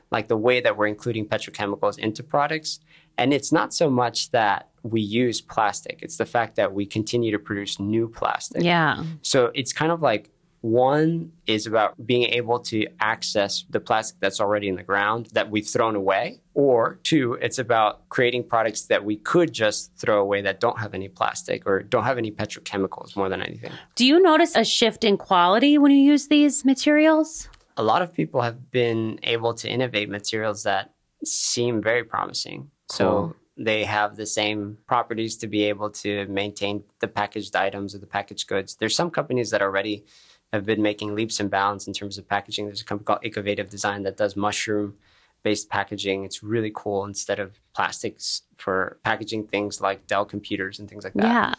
[0.10, 2.80] like the way that we're including petrochemicals into products.
[3.16, 7.30] And it's not so much that we use plastic, it's the fact that we continue
[7.32, 8.62] to produce new plastic.
[8.62, 9.04] Yeah.
[9.22, 10.30] So it's kind of like
[10.64, 15.50] one is about being able to access the plastic that's already in the ground that
[15.50, 16.40] we've thrown away.
[16.54, 20.94] Or two, it's about creating products that we could just throw away that don't have
[20.94, 23.72] any plastic or don't have any petrochemicals more than anything.
[23.94, 27.46] Do you notice a shift in quality when you use these materials?
[27.76, 30.94] A lot of people have been able to innovate materials that
[31.26, 32.70] seem very promising.
[32.88, 37.98] So they have the same properties to be able to maintain the packaged items or
[37.98, 38.76] the packaged goods.
[38.76, 40.04] There's some companies that already
[40.54, 42.66] have been making leaps and bounds in terms of packaging.
[42.66, 44.94] There's a company called Ecovative Design that does mushroom
[45.42, 46.24] based packaging.
[46.24, 51.12] It's really cool instead of plastics for packaging things like Dell computers and things like
[51.14, 51.24] that.
[51.24, 51.54] Yeah.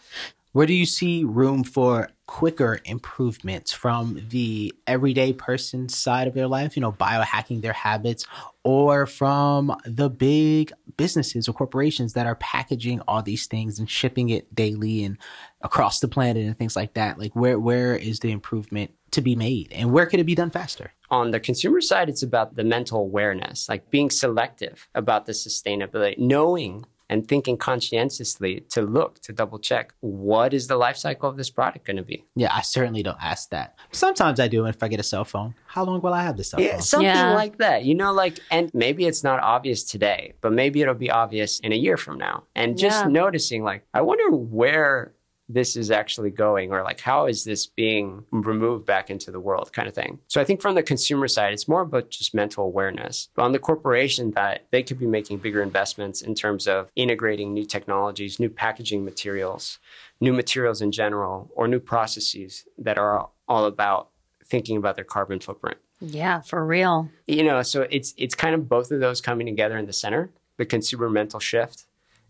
[0.56, 6.48] Where do you see room for quicker improvements from the everyday person side of their
[6.48, 8.26] life, you know, biohacking their habits,
[8.64, 14.30] or from the big businesses or corporations that are packaging all these things and shipping
[14.30, 15.18] it daily and
[15.60, 17.20] across the planet and things like that?
[17.20, 20.52] Like where where is the improvement to be made and where could it be done
[20.52, 20.94] faster?
[21.12, 26.18] on the consumer side, it's about the mental awareness, like being selective about the sustainability,
[26.18, 31.38] knowing and thinking conscientiously to look, to double check what is the life cycle of
[31.38, 32.26] this product going to be.
[32.36, 33.76] Yeah, I certainly don't ask that.
[33.92, 35.56] Sometimes I do if I get a cell phone.
[35.68, 36.82] How long will I have this cell Yeah, phone?
[36.82, 37.34] something Yeah.
[37.34, 37.84] like that.
[37.86, 41.72] You know, like, and maybe it's not obvious today, but maybe it'll be obvious in
[41.72, 42.44] a year from now.
[42.56, 43.12] And just Yeah.
[43.12, 45.14] noticing, like, I wonder where
[45.48, 49.72] this is actually going, or like, how is this being removed back into the world,
[49.74, 50.20] kind of thing.
[50.28, 53.30] So I think from the consumer side, it's more about just mental awareness.
[53.36, 57.54] But on the corporation side, they could be making bigger investments in terms of integrating
[57.54, 59.78] new technologies, new packaging materials,
[60.20, 64.10] new materials in general, or new processes that are all about
[64.44, 67.10] thinking about their carbon footprint Yeah, for real.
[67.28, 70.30] you know so it's it's kind of both of those coming together in the center
[70.58, 71.86] the consumer mental shift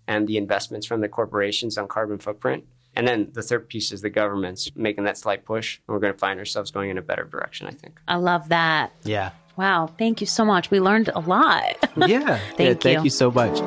[0.08, 2.63] and the investments from the corporations on carbon footprint
[2.96, 6.14] and then the third piece is the government's making that slight push and we're going
[6.14, 8.92] to find ourselves going in a better direction i think I love that.
[9.04, 9.32] Yeah.
[9.58, 9.88] Wow.
[9.98, 10.70] Thank you so much.
[10.70, 11.78] We learned a lot.
[11.98, 12.40] Yeah.
[12.56, 13.04] Thank yeah, Thank you.
[13.06, 13.58] you so much.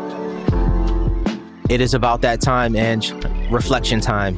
[1.71, 3.12] It is about that time, Ange.
[3.51, 4.37] Reflection time.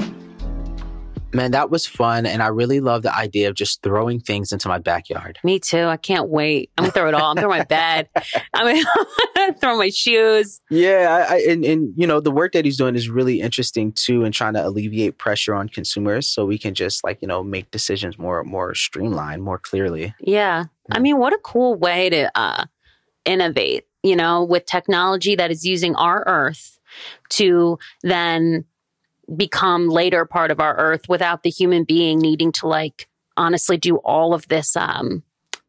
[1.33, 2.27] Man, that was fun.
[2.27, 5.39] And I really love the idea of just throwing things into my backyard.
[5.45, 5.85] Me too.
[5.85, 6.71] I can't wait.
[6.77, 7.31] I'm gonna throw it all.
[7.31, 8.09] I'm throwing my bed.
[8.55, 10.61] I'm gonna throw my shoes.
[10.71, 11.27] Yeah.
[11.29, 14.25] I, I, and, and, you know, the work that he's doing is really interesting too
[14.25, 17.71] and trying to alleviate pressure on consumers so we can just like, you know, make
[17.71, 20.15] decisions more, more streamlined, more clearly.
[20.21, 20.65] Yeah.
[20.91, 22.65] I mean, what a cool way to uh,
[23.25, 26.79] innovate, you know, with technology that is using our earth
[27.31, 28.65] to then
[29.37, 33.97] become later part of our earth without the human being needing to like honestly do
[33.99, 35.23] all of this um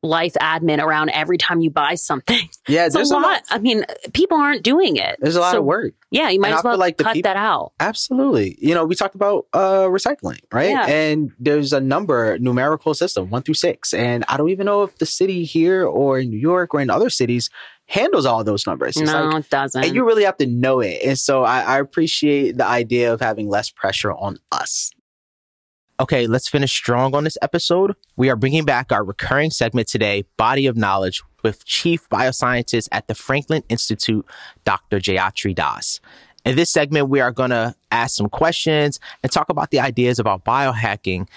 [0.04, 2.40] life admin around every time you buy something.
[2.68, 3.44] Yeah, It's a there's lot.
[3.52, 5.16] I mean, people aren't doing it.
[5.20, 5.94] There's a lot So, of work.
[6.10, 7.74] Yeah, you might And I as well like cut peop- that out.
[7.80, 8.58] Absolutely.
[8.60, 10.70] You know, we talked about uh, recycling, right?
[10.72, 10.88] Yeah.
[10.88, 13.94] And there's a number, numerical system, one through six.
[13.94, 16.90] And I don't even know if the city here or in New York or in
[16.90, 17.52] other cities
[17.92, 18.96] handles all those numbers.
[18.96, 19.84] It's No, like- it doesn't.
[19.84, 21.02] and you really have to know it.
[21.04, 24.92] And so I, I appreciate the idea of having less pressure on us.
[26.00, 27.94] Okay, let's finish strong on this episode.
[28.16, 33.08] We are bringing back our recurring segment today, Body of Knowledge, with Chief Bioscientist at
[33.08, 34.26] the Franklin Institute,
[34.64, 35.00] Dr.
[35.00, 36.00] Jayatri Das.
[36.46, 40.18] In this segment, we are going to ask some questions and talk about the ideas
[40.18, 41.28] about biohacking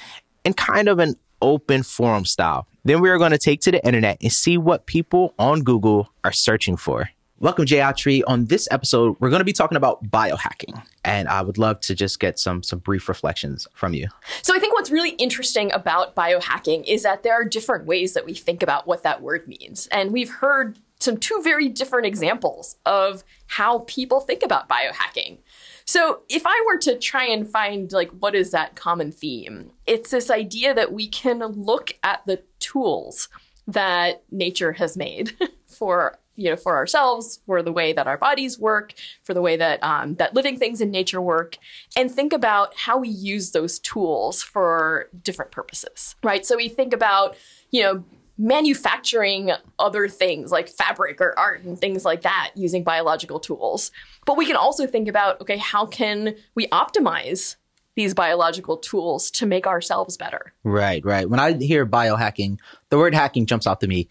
[0.44, 2.66] in kind of an open forum style.
[2.84, 6.08] Then we are going to take to the internet and see what people on Google
[6.24, 7.10] are searching for.
[7.38, 8.22] Welcome, Jayatri.
[8.26, 11.94] On this episode, we're going to be talking about biohacking, and I would love to
[11.94, 14.08] just get some some brief reflections from you.
[14.40, 18.24] So I think what's really interesting about biohacking is that there are different ways that
[18.24, 19.88] we think about what that word means.
[19.88, 25.38] And we've heard some two very different examples of how people think about biohacking.
[25.86, 30.10] So if I were to try and find like what is that common theme, it's
[30.10, 33.28] this idea that we can look at the tools
[33.66, 35.32] that nature has made
[35.66, 38.92] for you know for ourselves for the way that our bodies work
[39.22, 41.56] for the way that um, that living things in nature work
[41.96, 46.44] and think about how we use those tools for different purposes right?
[46.44, 47.36] So we think about
[47.70, 48.04] you know
[48.38, 53.90] manufacturing other things like fabric or art and things like that using biological tools
[54.24, 57.56] but we can also think about okay how can we optimize
[57.96, 61.28] these biological tools to make ourselves better Right, right.
[61.30, 64.08] When I hear biohacking, the word hacking jumps out to me.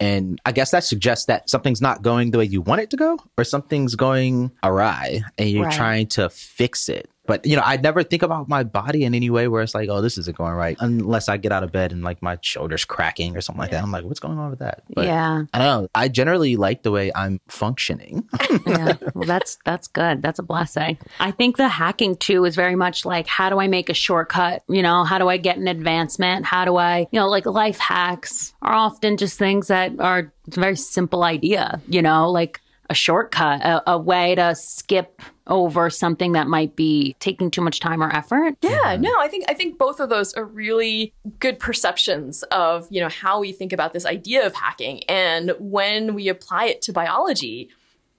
[0.00, 2.96] And I guess that suggests that something's not going the way you want it to
[2.96, 5.74] go, or something's going awry and you're Right.
[5.76, 7.10] trying to fix it.
[7.26, 9.88] But, you know, I never think about my body in any way where it's like,
[9.88, 10.76] oh, this isn't going right.
[10.80, 13.82] Unless I get out of bed and like my shoulder's cracking or something like that.
[13.82, 14.82] I'm like, what's going on with that?
[14.94, 15.44] But yeah.
[15.52, 15.88] I don't know.
[15.94, 18.28] I generally like the way I'm functioning.
[18.66, 18.94] yeah.
[19.14, 20.22] Well, that's that's good.
[20.22, 20.98] That's a blessing.
[21.20, 24.62] I think the hacking too is very much like how do I make a shortcut?
[24.68, 26.44] You know, how do I get an advancement?
[26.44, 30.76] How do I, you know, like life hacks are often just things that are very
[30.76, 31.80] simple idea.
[31.88, 37.14] You know, like a shortcut, a, a way to skip over something that might be
[37.20, 38.56] taking too much time or effort.
[38.62, 39.02] Yeah, mm-hmm.
[39.02, 43.08] no, I think I think both of those are really good perceptions of, you know,
[43.08, 45.02] how we think about this idea of hacking.
[45.04, 47.70] And when we apply it to biology,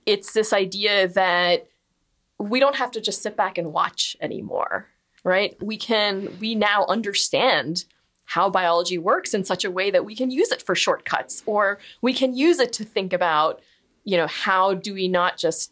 [0.05, 1.67] it's this idea that
[2.39, 4.87] we don't have to just sit back and watch anymore,
[5.23, 5.61] right?
[5.61, 7.85] We can we now understand
[8.25, 11.79] how biology works in such a way that we can use it for shortcuts or
[12.01, 13.61] we can use it to think about,
[14.03, 15.71] you know, how do we not just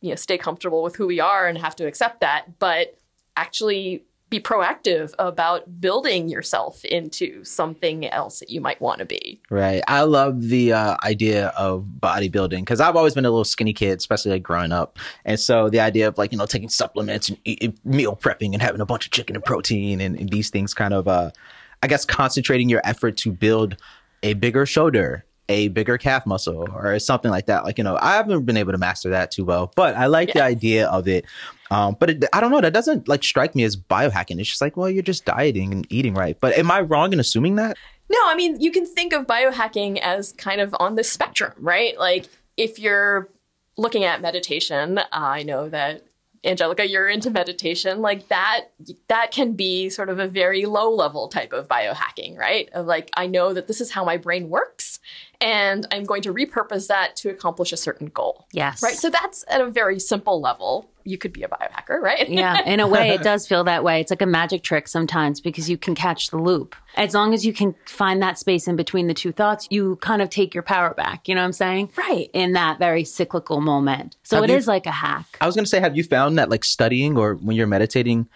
[0.00, 2.98] you know stay comfortable with who we are and have to accept that, but
[3.36, 9.40] actually be proactive about building yourself into something else that you might want to be.
[9.48, 9.82] Right.
[9.88, 13.98] I love the uh, idea of bodybuilding because I've always been a little skinny kid,
[13.98, 14.98] especially like growing up.
[15.24, 18.60] And so the idea of like, you know, taking supplements and eat, meal prepping and
[18.60, 21.30] having a bunch of chicken and protein and, and these things kind of, uh,
[21.82, 23.76] I guess, concentrating your effort to build
[24.22, 27.64] a bigger shoulder, a bigger calf muscle, or something like that.
[27.64, 30.32] Like, you know, I haven't been able to master that too well, but I like
[30.32, 31.24] the idea of it.
[31.70, 32.60] Um, but it, I don't know.
[32.60, 34.38] That doesn't like strike me as biohacking.
[34.40, 36.38] It's just like, well, you're just dieting and eating right.
[36.38, 37.76] But am I wrong in assuming that?
[38.10, 41.98] No, I mean, you can think of biohacking as kind of on the spectrum, right?
[41.98, 43.28] Like if you're
[43.76, 46.04] looking at meditation, uh, I know that
[46.44, 48.66] Angelica, you're into meditation, like that
[49.08, 52.68] that can be sort of a very low level type of biohacking, right?
[52.72, 55.00] Of like I know that this is how my brain works
[55.40, 58.46] and I'm going to repurpose that to accomplish a certain goal.
[58.52, 58.82] Yes.
[58.82, 58.94] Right?
[58.96, 60.90] So that's at a very simple level.
[61.04, 62.28] You could be a biohacker, right?
[62.28, 64.00] yeah, in a way, it does feel that way.
[64.00, 66.74] It's like a magic trick sometimes because you can catch the loop.
[66.96, 70.20] As long as you can find that space in between the two thoughts, you kind
[70.20, 71.28] of take your power back.
[71.28, 71.92] You know what I'm saying?
[71.96, 72.28] Right.
[72.34, 74.16] In that very cyclical moment.
[74.24, 75.24] So Have it you- is like a hack.
[75.40, 78.28] I was going to say, have you found that like studying or when you're meditating,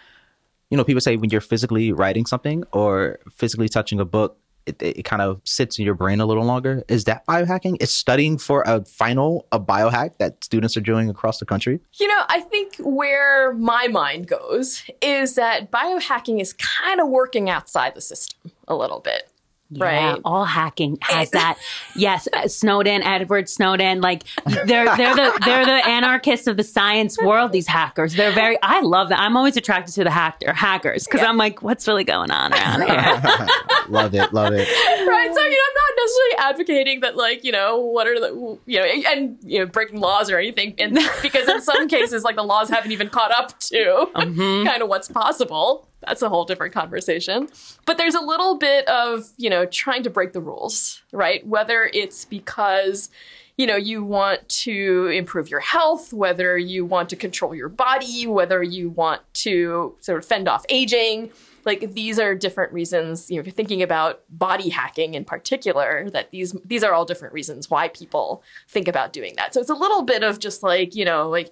[0.71, 4.81] you know, people say when you're physically writing something or physically touching a book, it,
[4.81, 6.83] it kind of sits in your brain a little longer.
[6.87, 7.81] Is that biohacking?
[7.81, 11.79] Is studying for a final a biohack that students are doing across the country?
[11.99, 17.49] You know, I think where my mind goes is that biohacking is kind of working
[17.49, 19.29] outside the system a little bit.
[19.75, 20.21] Yeah, right.
[20.25, 21.57] all hacking has that.
[21.95, 27.17] yes, uh, Snowden, Edward Snowden, like they're they're the they're the anarchists of the science
[27.21, 27.51] world.
[27.51, 28.57] These hackers, they're very.
[28.61, 29.19] I love that.
[29.19, 32.81] I'm always attracted to the hacker hackers because I'm like, what's really going on around
[32.81, 33.47] here?
[33.89, 34.67] love it, love it.
[35.07, 38.57] right so you know i'm not necessarily advocating that like you know what are the
[38.65, 42.35] you know and you know breaking laws or anything and because in some cases like
[42.35, 46.73] the laws haven't even caught up to kind of what's possible that's a whole different
[46.73, 47.49] conversation.
[47.85, 51.45] But there's a little bit of you know trying to break the rules right?
[51.45, 53.09] Whether it's because
[53.57, 58.25] you know you want to improve your health whether you want to control your body
[58.25, 61.29] whether you want to sort of fend off aging
[61.65, 66.09] like these are different reasons you know if you're thinking about body hacking in particular
[66.09, 69.53] that these these are all different reasons why people think about doing that.
[69.53, 71.51] So it's a little bit of just like you know like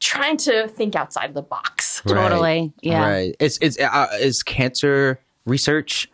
[0.00, 3.08] trying to think outside of the box Totally, yeah.
[3.08, 3.36] Right.
[3.40, 6.10] Is is uh, is cancer research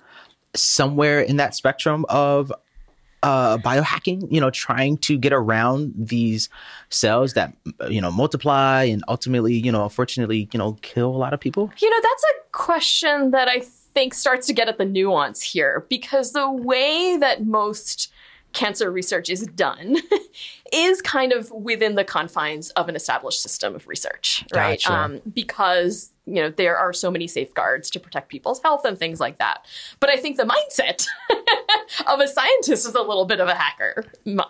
[0.54, 2.52] somewhere in that spectrum of
[3.22, 4.26] uh, biohacking?
[4.30, 6.48] You know, trying to get around these
[6.88, 7.54] cells that
[7.88, 11.70] you know multiply and ultimately, you know, unfortunately, you know, kill a lot of people.
[11.78, 15.86] You know, that's a question that I think starts to get at the nuance here
[15.88, 18.12] because the way that most
[18.56, 19.96] cancer research is done
[20.72, 24.82] is kind of within the confines of an established system of research, right?
[24.82, 25.20] Gotcha.
[25.32, 29.38] because you know there are so many safeguards to protect people's health and things like
[29.38, 29.66] that.
[30.00, 31.06] But I think the mindset
[32.06, 34.48] of a scientist is a little bit of a hacker um,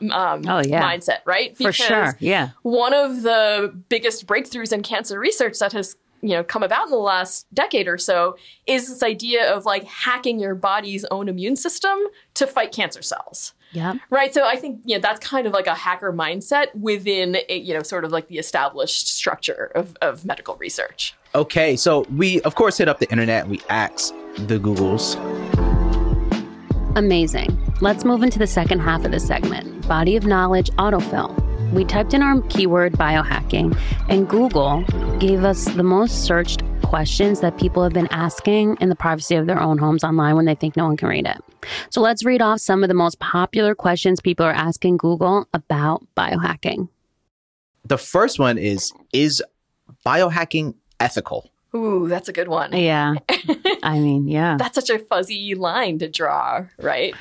[0.48, 0.82] Oh, yeah.
[0.82, 1.56] mindset, right?
[1.56, 2.50] For sure, yeah.
[2.62, 6.90] one of the biggest breakthroughs in cancer research that has you know come about in
[6.90, 8.36] the last decade or so
[8.66, 11.98] is this idea of like hacking your body's own immune system
[12.34, 13.96] to fight cancer cells Yep.
[14.10, 17.58] right so i think you know that's kind of like a hacker mindset within a,
[17.58, 22.40] you know sort of like the established structure of, of medical research Okay, so we
[22.42, 25.16] of course hit up the internet and we asked the Googles.
[26.96, 27.58] Amazing.
[27.82, 31.34] Let's move into the second half of the segment Body of Knowledge Autofill.
[31.72, 33.76] We typed in our keyword biohacking,
[34.08, 34.82] and Google
[35.18, 39.46] gave us the most searched questions that people have been asking in the privacy of
[39.46, 41.38] their own homes online when they think no one can read it.
[41.90, 46.06] So let's read off some of the most popular questions people are asking Google about
[46.16, 46.88] biohacking.
[47.84, 49.42] The first one is is
[50.04, 51.50] biohacking ethical?
[51.74, 53.14] ooh that's a good one Yeah.
[53.82, 54.56] I mean, yeah.
[54.58, 57.14] that's such a fuzzy line to draw right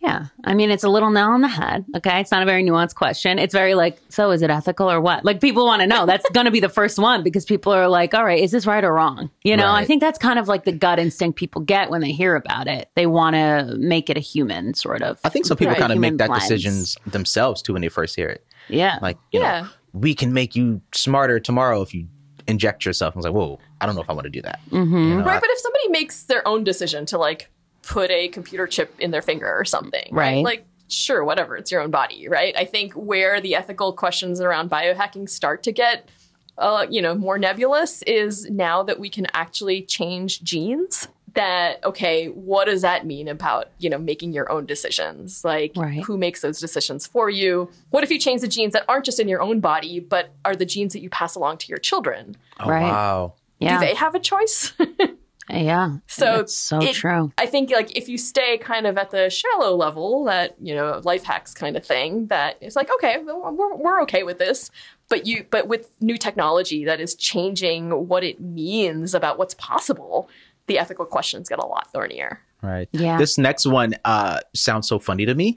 [0.00, 0.26] Yeah.
[0.44, 1.84] I mean, it's a little nail on the head.
[1.94, 2.20] Okay.
[2.20, 3.38] It's not a very nuanced question.
[3.38, 5.26] It's very like, so is it ethical or what?
[5.26, 6.06] Like people want to know.
[6.06, 8.66] That's going to be the first one because people are like, all right, is this
[8.66, 9.30] right or wrong?
[9.44, 12.12] You know, I think that's kind of like the gut instinct people get when they
[12.12, 12.88] hear about it.
[12.94, 15.20] They want to make it a human sort of.
[15.22, 15.80] I think some people Right.
[15.80, 16.44] kind of make that blends.
[16.48, 18.44] decisions themselves too when they first hear it.
[18.68, 18.98] Yeah.
[19.02, 19.62] Like, you Yeah.
[19.62, 22.06] know, we can make you smarter tomorrow if you
[22.46, 23.14] inject yourself.
[23.14, 24.60] I was like, whoa, I don't know if I want to do that.
[24.70, 24.96] Mm-hmm.
[24.96, 27.50] You know, Right, I- but if somebody makes their own decision to like
[27.90, 30.44] put a computer chip in their finger or something, Right.
[30.44, 32.54] Like, sure, whatever, it's your own body, right?
[32.56, 36.08] I think where the ethical questions around biohacking start to get,
[36.56, 41.08] uh, you know, more nebulous is now that we can actually change genes.
[41.34, 45.44] That okay, what does that mean about you know making your own decisions?
[45.44, 46.02] Like, Right.
[46.02, 47.70] who makes those decisions for you?
[47.90, 50.56] What if you change the genes that aren't just in your own body, but are
[50.56, 52.36] the genes that you pass along to your children?
[52.58, 52.82] oh, Right.
[52.82, 53.34] wow.
[53.60, 53.78] yeah.
[53.78, 54.72] Do they have a choice?
[55.52, 55.96] yeah.
[56.06, 57.32] So That's so it- true.
[57.38, 61.00] I think like if you stay kind of at the shallow level, that you know
[61.04, 64.70] life hacks kind of thing, that it's like okay, we're we're okay with this,
[65.08, 70.28] but you but with new technology that is changing what it means about what's possible,
[70.66, 72.40] the ethical questions get a lot thornier.
[72.62, 72.88] Right.
[72.92, 73.16] Yeah.
[73.16, 75.56] This next one uh, sounds so funny to me,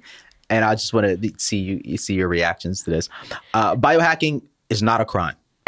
[0.50, 3.10] and I just want to see you, you see your reactions to this.
[3.54, 5.36] Uh, biohacking is not a crime.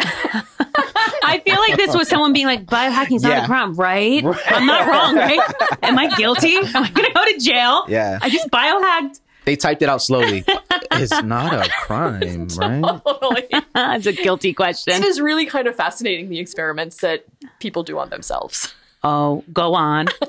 [1.26, 3.44] I feel like this was someone being like, biohacking's not Yeah.
[3.44, 4.24] a crime, right?
[4.24, 5.40] I'm not wrong, right?
[5.82, 6.56] Am I guilty?
[6.56, 7.84] Am I going to go to jail?
[7.88, 8.18] Yeah.
[8.22, 9.20] I just biohacked.
[9.44, 10.44] They typed it out slowly.
[10.92, 13.00] it's not a crime, right?
[13.04, 13.46] Totally.
[13.74, 14.94] That's a guilty question.
[14.94, 17.24] it is really kind of fascinating the experiments that
[17.60, 18.74] people do on themselves.
[19.02, 20.06] Oh, go on.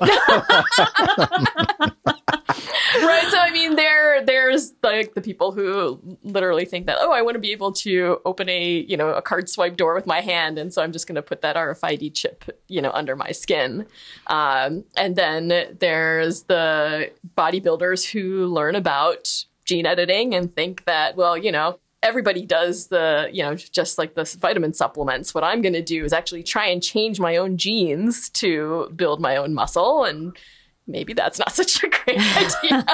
[3.02, 7.20] right so i mean there there's like the people who literally think that oh i
[7.20, 10.20] want to be able to open a you know a card swipe door with my
[10.20, 13.30] hand and so i'm just going to put that rfid chip you know under my
[13.30, 13.86] skin
[14.28, 15.48] um, and then
[15.78, 22.46] there's the bodybuilders who learn about gene editing and think that well you know everybody
[22.46, 26.12] does the you know just like the vitamin supplements what i'm going to do is
[26.12, 30.36] actually try and change my own genes to build my own muscle and
[30.88, 32.84] maybe that's not such a great idea.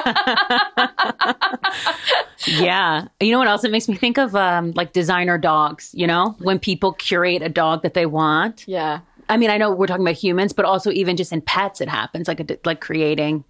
[2.61, 3.07] yeah.
[3.19, 4.35] You know what else it makes me think of?
[4.35, 8.67] Um, like designer dogs, you know, when people curate a dog that they want.
[8.67, 8.99] yeah.
[9.27, 11.89] I mean, I know we're talking about humans, but also even just in pets, it
[11.89, 13.43] happens like a, like creating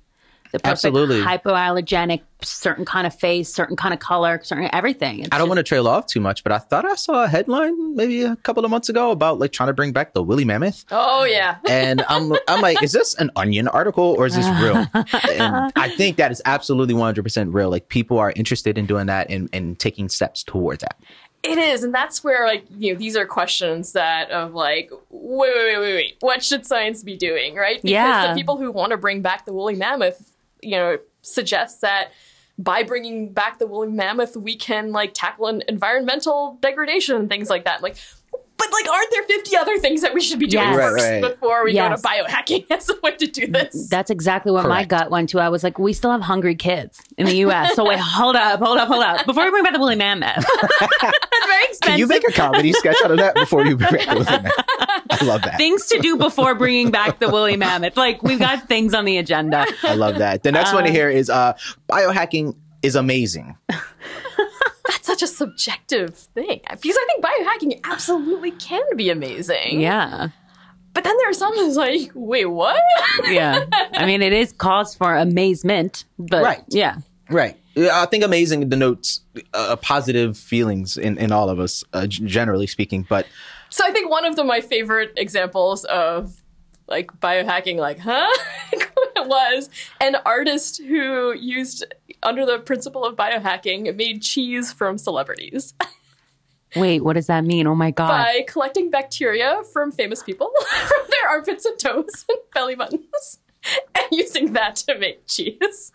[0.55, 1.21] the perfect Absolutely.
[1.21, 5.19] hypoallergenic, certain kind of face, certain kind of color, certain everything.
[5.19, 7.23] It's I don't just- want to trail off too much, but I thought I saw
[7.23, 10.23] a headline maybe a couple of months ago about like trying to bring back the
[10.23, 10.85] woolly mammoth.
[10.91, 11.57] Oh yeah.
[11.69, 14.85] And I'm I'm like, is this an onion article or is this real?
[14.93, 17.69] And I think that is absolutely 100% real.
[17.69, 20.97] Like people are interested in doing that and, and taking steps towards that.
[21.43, 25.53] It is, and that's where like you know these are questions that of like wait
[25.55, 27.75] wait wait wait wait what should science be doing right?
[27.79, 28.27] Because Yeah.
[28.33, 32.11] the people who want to bring back the woolly mammoth, you know, suggests that
[32.57, 37.49] by bringing back the woolly mammoth, we can like tackle an environmental degradation and things
[37.49, 37.81] like that.
[37.81, 37.97] Like,
[38.57, 40.75] but like, aren't there fifty other things that we should be doing Yes.
[40.75, 41.21] First right.
[41.21, 42.01] before we Yes.
[42.01, 43.87] go to biohacking as a way to do this?
[43.89, 45.39] That's exactly what my gut went to.
[45.39, 47.75] I was like, we still have hungry kids in the U.S.
[47.75, 49.25] So wait, hold up, hold up, hold up.
[49.25, 50.35] Before we bring back the woolly mammoth,
[50.79, 51.79] that's very expensive.
[51.81, 54.25] Can you make a comedy sketch out of that before you bring back the woolly
[54.25, 54.53] mammoth?
[55.21, 55.57] I love that.
[55.57, 57.95] things to do before bringing back the woolly mammoth?
[57.97, 59.65] Like we've got things on the agenda.
[59.83, 60.43] I love that.
[60.43, 61.53] The next one here is uh,
[61.89, 63.55] biohacking is amazing.
[64.88, 69.79] That's such a subjective thing because I think biohacking absolutely can be amazing.
[69.81, 70.29] Yeah,
[70.93, 72.81] But then there are some that's like, wait, what?
[73.29, 73.65] yeah.
[73.93, 76.63] I mean, it is cause for amazement, but Right.
[76.69, 76.97] yeah.
[77.29, 77.57] Right.
[77.77, 79.21] I think amazing denotes
[79.53, 83.05] uh, positive feelings in, in all of us, uh, generally speaking.
[83.09, 83.25] But
[83.69, 86.41] So I think one of the my favorite examples of
[86.88, 88.27] like biohacking, like, huh?
[89.28, 89.69] was
[89.99, 91.86] an artist who used
[92.23, 95.73] under the principle of biohacking made cheese from celebrities
[96.76, 97.67] Wait, what does that mean?
[97.67, 98.09] Oh my god!
[98.09, 100.51] by collecting bacteria from famous people
[100.88, 103.39] from their armpits and toes and belly buttons
[103.95, 105.93] and using that to make cheese.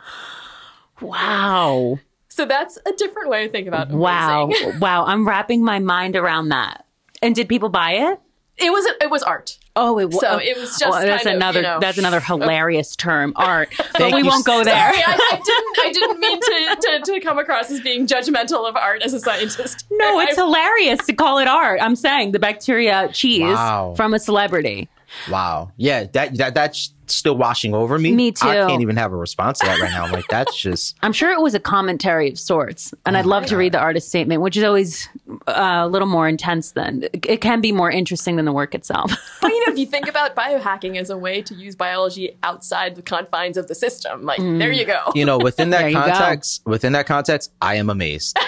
[1.01, 4.01] Wow, So that's a different way to think about amazing.
[4.01, 4.51] wow,
[4.81, 5.05] wow!
[5.07, 6.87] I'm wrapping my mind around that.
[7.23, 8.21] And did people buy it?
[8.61, 9.59] It was it was art.
[9.77, 10.21] Oh, it was.
[10.21, 11.59] So oh, it was just oh, that's kind of, another.
[11.61, 13.73] you know, that's another hilarious term, art.
[13.99, 14.75] but we won't go there.
[14.93, 15.79] Sorry, I, I didn't.
[15.79, 19.21] I didn't mean to, to, to come across as being judgmental of art as a
[19.21, 19.87] scientist.
[19.91, 21.81] No, I- it's hilarious to call it art.
[21.81, 23.95] I'm saying the bacteria cheese Wow.
[23.97, 24.89] from a celebrity.
[25.31, 28.13] wow, yeah, that that that's still washing over me.
[28.13, 28.49] Me too.
[28.49, 30.05] I can't even have a response to that right now.
[30.05, 33.47] I'm like, that's just I'm sure it was a commentary of sorts, and I'd love
[33.47, 35.09] to read the artist statement, which is always
[35.47, 39.13] uh, a little more intense than it can be more interesting than the work itself.
[39.41, 42.95] But you know, if you think about biohacking as a way to use biology outside
[42.95, 45.13] the confines of the system, like there you go.
[45.15, 46.03] you know within that you go.
[46.03, 46.63] context.
[46.67, 48.39] Within that context, I am amazed.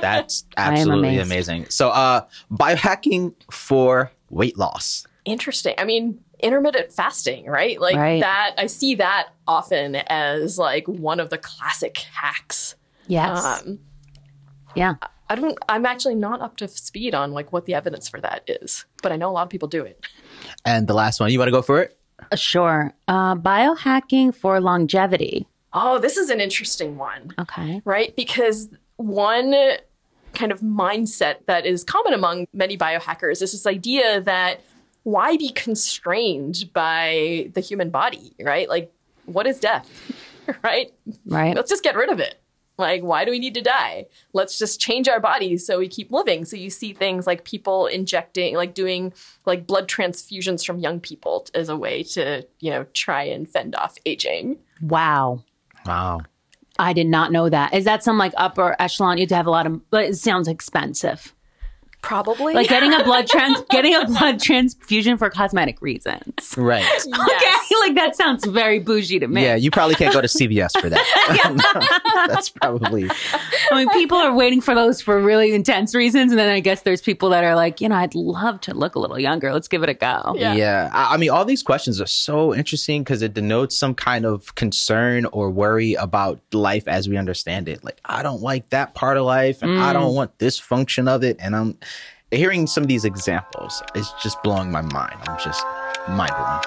[0.00, 1.66] That's absolutely amazing.
[1.68, 5.06] So, uh, biohacking for weight loss.
[5.24, 5.74] Interesting.
[5.78, 7.80] I mean, intermittent fasting, right?
[7.80, 8.20] Like Right.
[8.20, 8.54] that.
[8.58, 12.74] I see that often as like one of the classic hacks.
[13.06, 13.62] yes.
[13.62, 13.78] Um,
[14.74, 14.94] yeah.
[15.28, 15.56] I don't.
[15.68, 19.12] I'm actually not up to speed on like what the evidence for that is, but
[19.12, 20.04] I know a lot of people do it.
[20.64, 21.96] And the last one, you want to go for it?
[22.32, 22.92] Uh, Sure.
[23.06, 25.46] Uh, biohacking for longevity.
[25.72, 27.32] Oh, this is an interesting one.
[27.38, 27.80] Okay.
[27.84, 28.14] right?
[28.16, 29.54] Because one
[30.34, 34.60] kind of mindset that is common among many biohackers is this idea that
[35.02, 38.68] why be constrained by the human body, right?
[38.68, 38.92] Like,
[39.26, 39.88] what is death,
[40.62, 40.92] right?
[41.26, 41.54] Right.
[41.56, 42.36] Let's just get rid of it.
[42.80, 44.06] Like, why do we need to die?
[44.32, 46.46] Let's just change our bodies so we keep living.
[46.46, 49.12] So you see things like people injecting, like doing
[49.44, 53.76] like blood transfusions from young people as a way to, you know, try and fend
[53.76, 54.56] off aging.
[54.80, 55.44] Wow.
[55.84, 56.22] Wow.
[56.78, 57.74] I did not know that.
[57.74, 59.18] Is that some like upper echelon?
[59.18, 61.34] You have to have a lot of, but it sounds expensive.
[62.02, 62.54] Probably.
[62.54, 66.54] Like getting a blood trans, getting a blood transfusion for cosmetic reasons.
[66.56, 66.84] Right.
[66.90, 67.06] Yes.
[67.06, 69.42] Okay, like that sounds very bougie to me.
[69.42, 72.26] Yeah, you probably can't go to CVS for that.
[72.28, 73.08] That's probably
[73.70, 76.82] I mean, people are waiting for those for really intense reasons, and then I guess
[76.82, 79.52] there's people that are like, you know, I'd love to look a little younger.
[79.52, 80.34] Let's give it a go.
[80.36, 80.54] Yeah.
[80.54, 80.90] yeah.
[80.92, 84.54] I, I mean, all these questions are so interesting because it denotes some kind of
[84.54, 87.84] concern or worry about life as we understand it.
[87.84, 89.94] Like, I don't like that part of life, and I mm.
[89.94, 91.36] don't want this function of it.
[91.40, 91.78] And I'm
[92.38, 95.16] hearing some of these examples is just blowing my mind.
[95.26, 95.64] I'm just
[96.08, 96.60] mind blowing.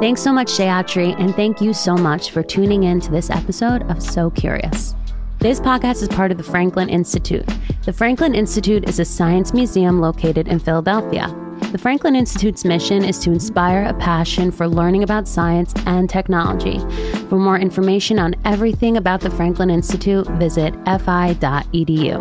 [0.00, 3.82] Thanks so much, Jayatri, and thank you so much for tuning in to this episode
[3.90, 4.94] of So Curious.
[5.38, 7.46] This podcast is part of the Franklin Institute.
[7.84, 11.43] The Franklin Institute is a science museum located in Philadelphia.
[11.74, 16.78] The Franklin Institute's mission is to inspire a passion for learning about science and technology.
[17.28, 22.14] For more information on everything about the Franklin Institute, visit fi.edu.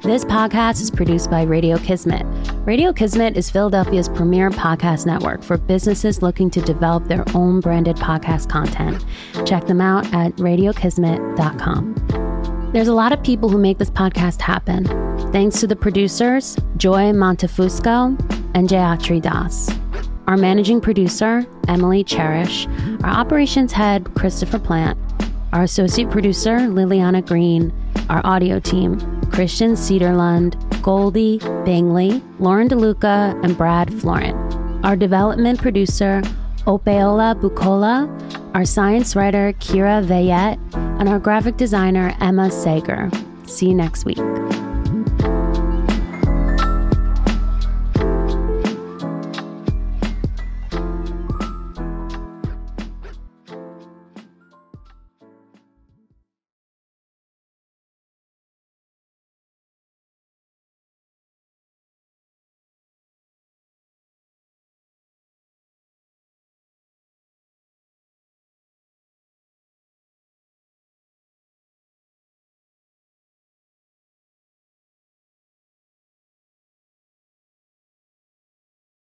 [0.00, 2.24] This podcast is produced by Radio Kismet.
[2.66, 7.96] Radio Kismet is Philadelphia's premier podcast network for businesses looking to develop their own branded
[7.96, 9.04] podcast content.
[9.46, 12.27] Check them out at radiokismet.com.
[12.72, 14.84] There's a lot of people who make this podcast happen.
[15.32, 18.08] Thanks to the producers, Joy Montefusco
[18.54, 19.70] and Jayatri Das.
[20.26, 22.66] Our managing producer, Emily Cherish.
[23.02, 24.98] Our operations head, Christopher Plant.
[25.54, 27.72] Our associate producer, Liliana Green.
[28.10, 29.00] Our audio team,
[29.30, 34.36] Christian Cedarlund, Goldie Bingley, Lauren DeLuca, and Brad Florent.
[34.84, 36.20] Our development producer,
[36.66, 38.08] Opeola Bukola,
[38.54, 43.10] our science writer, Kira Vayette, and our graphic designer, Emma Sager.
[43.46, 44.18] See you next week.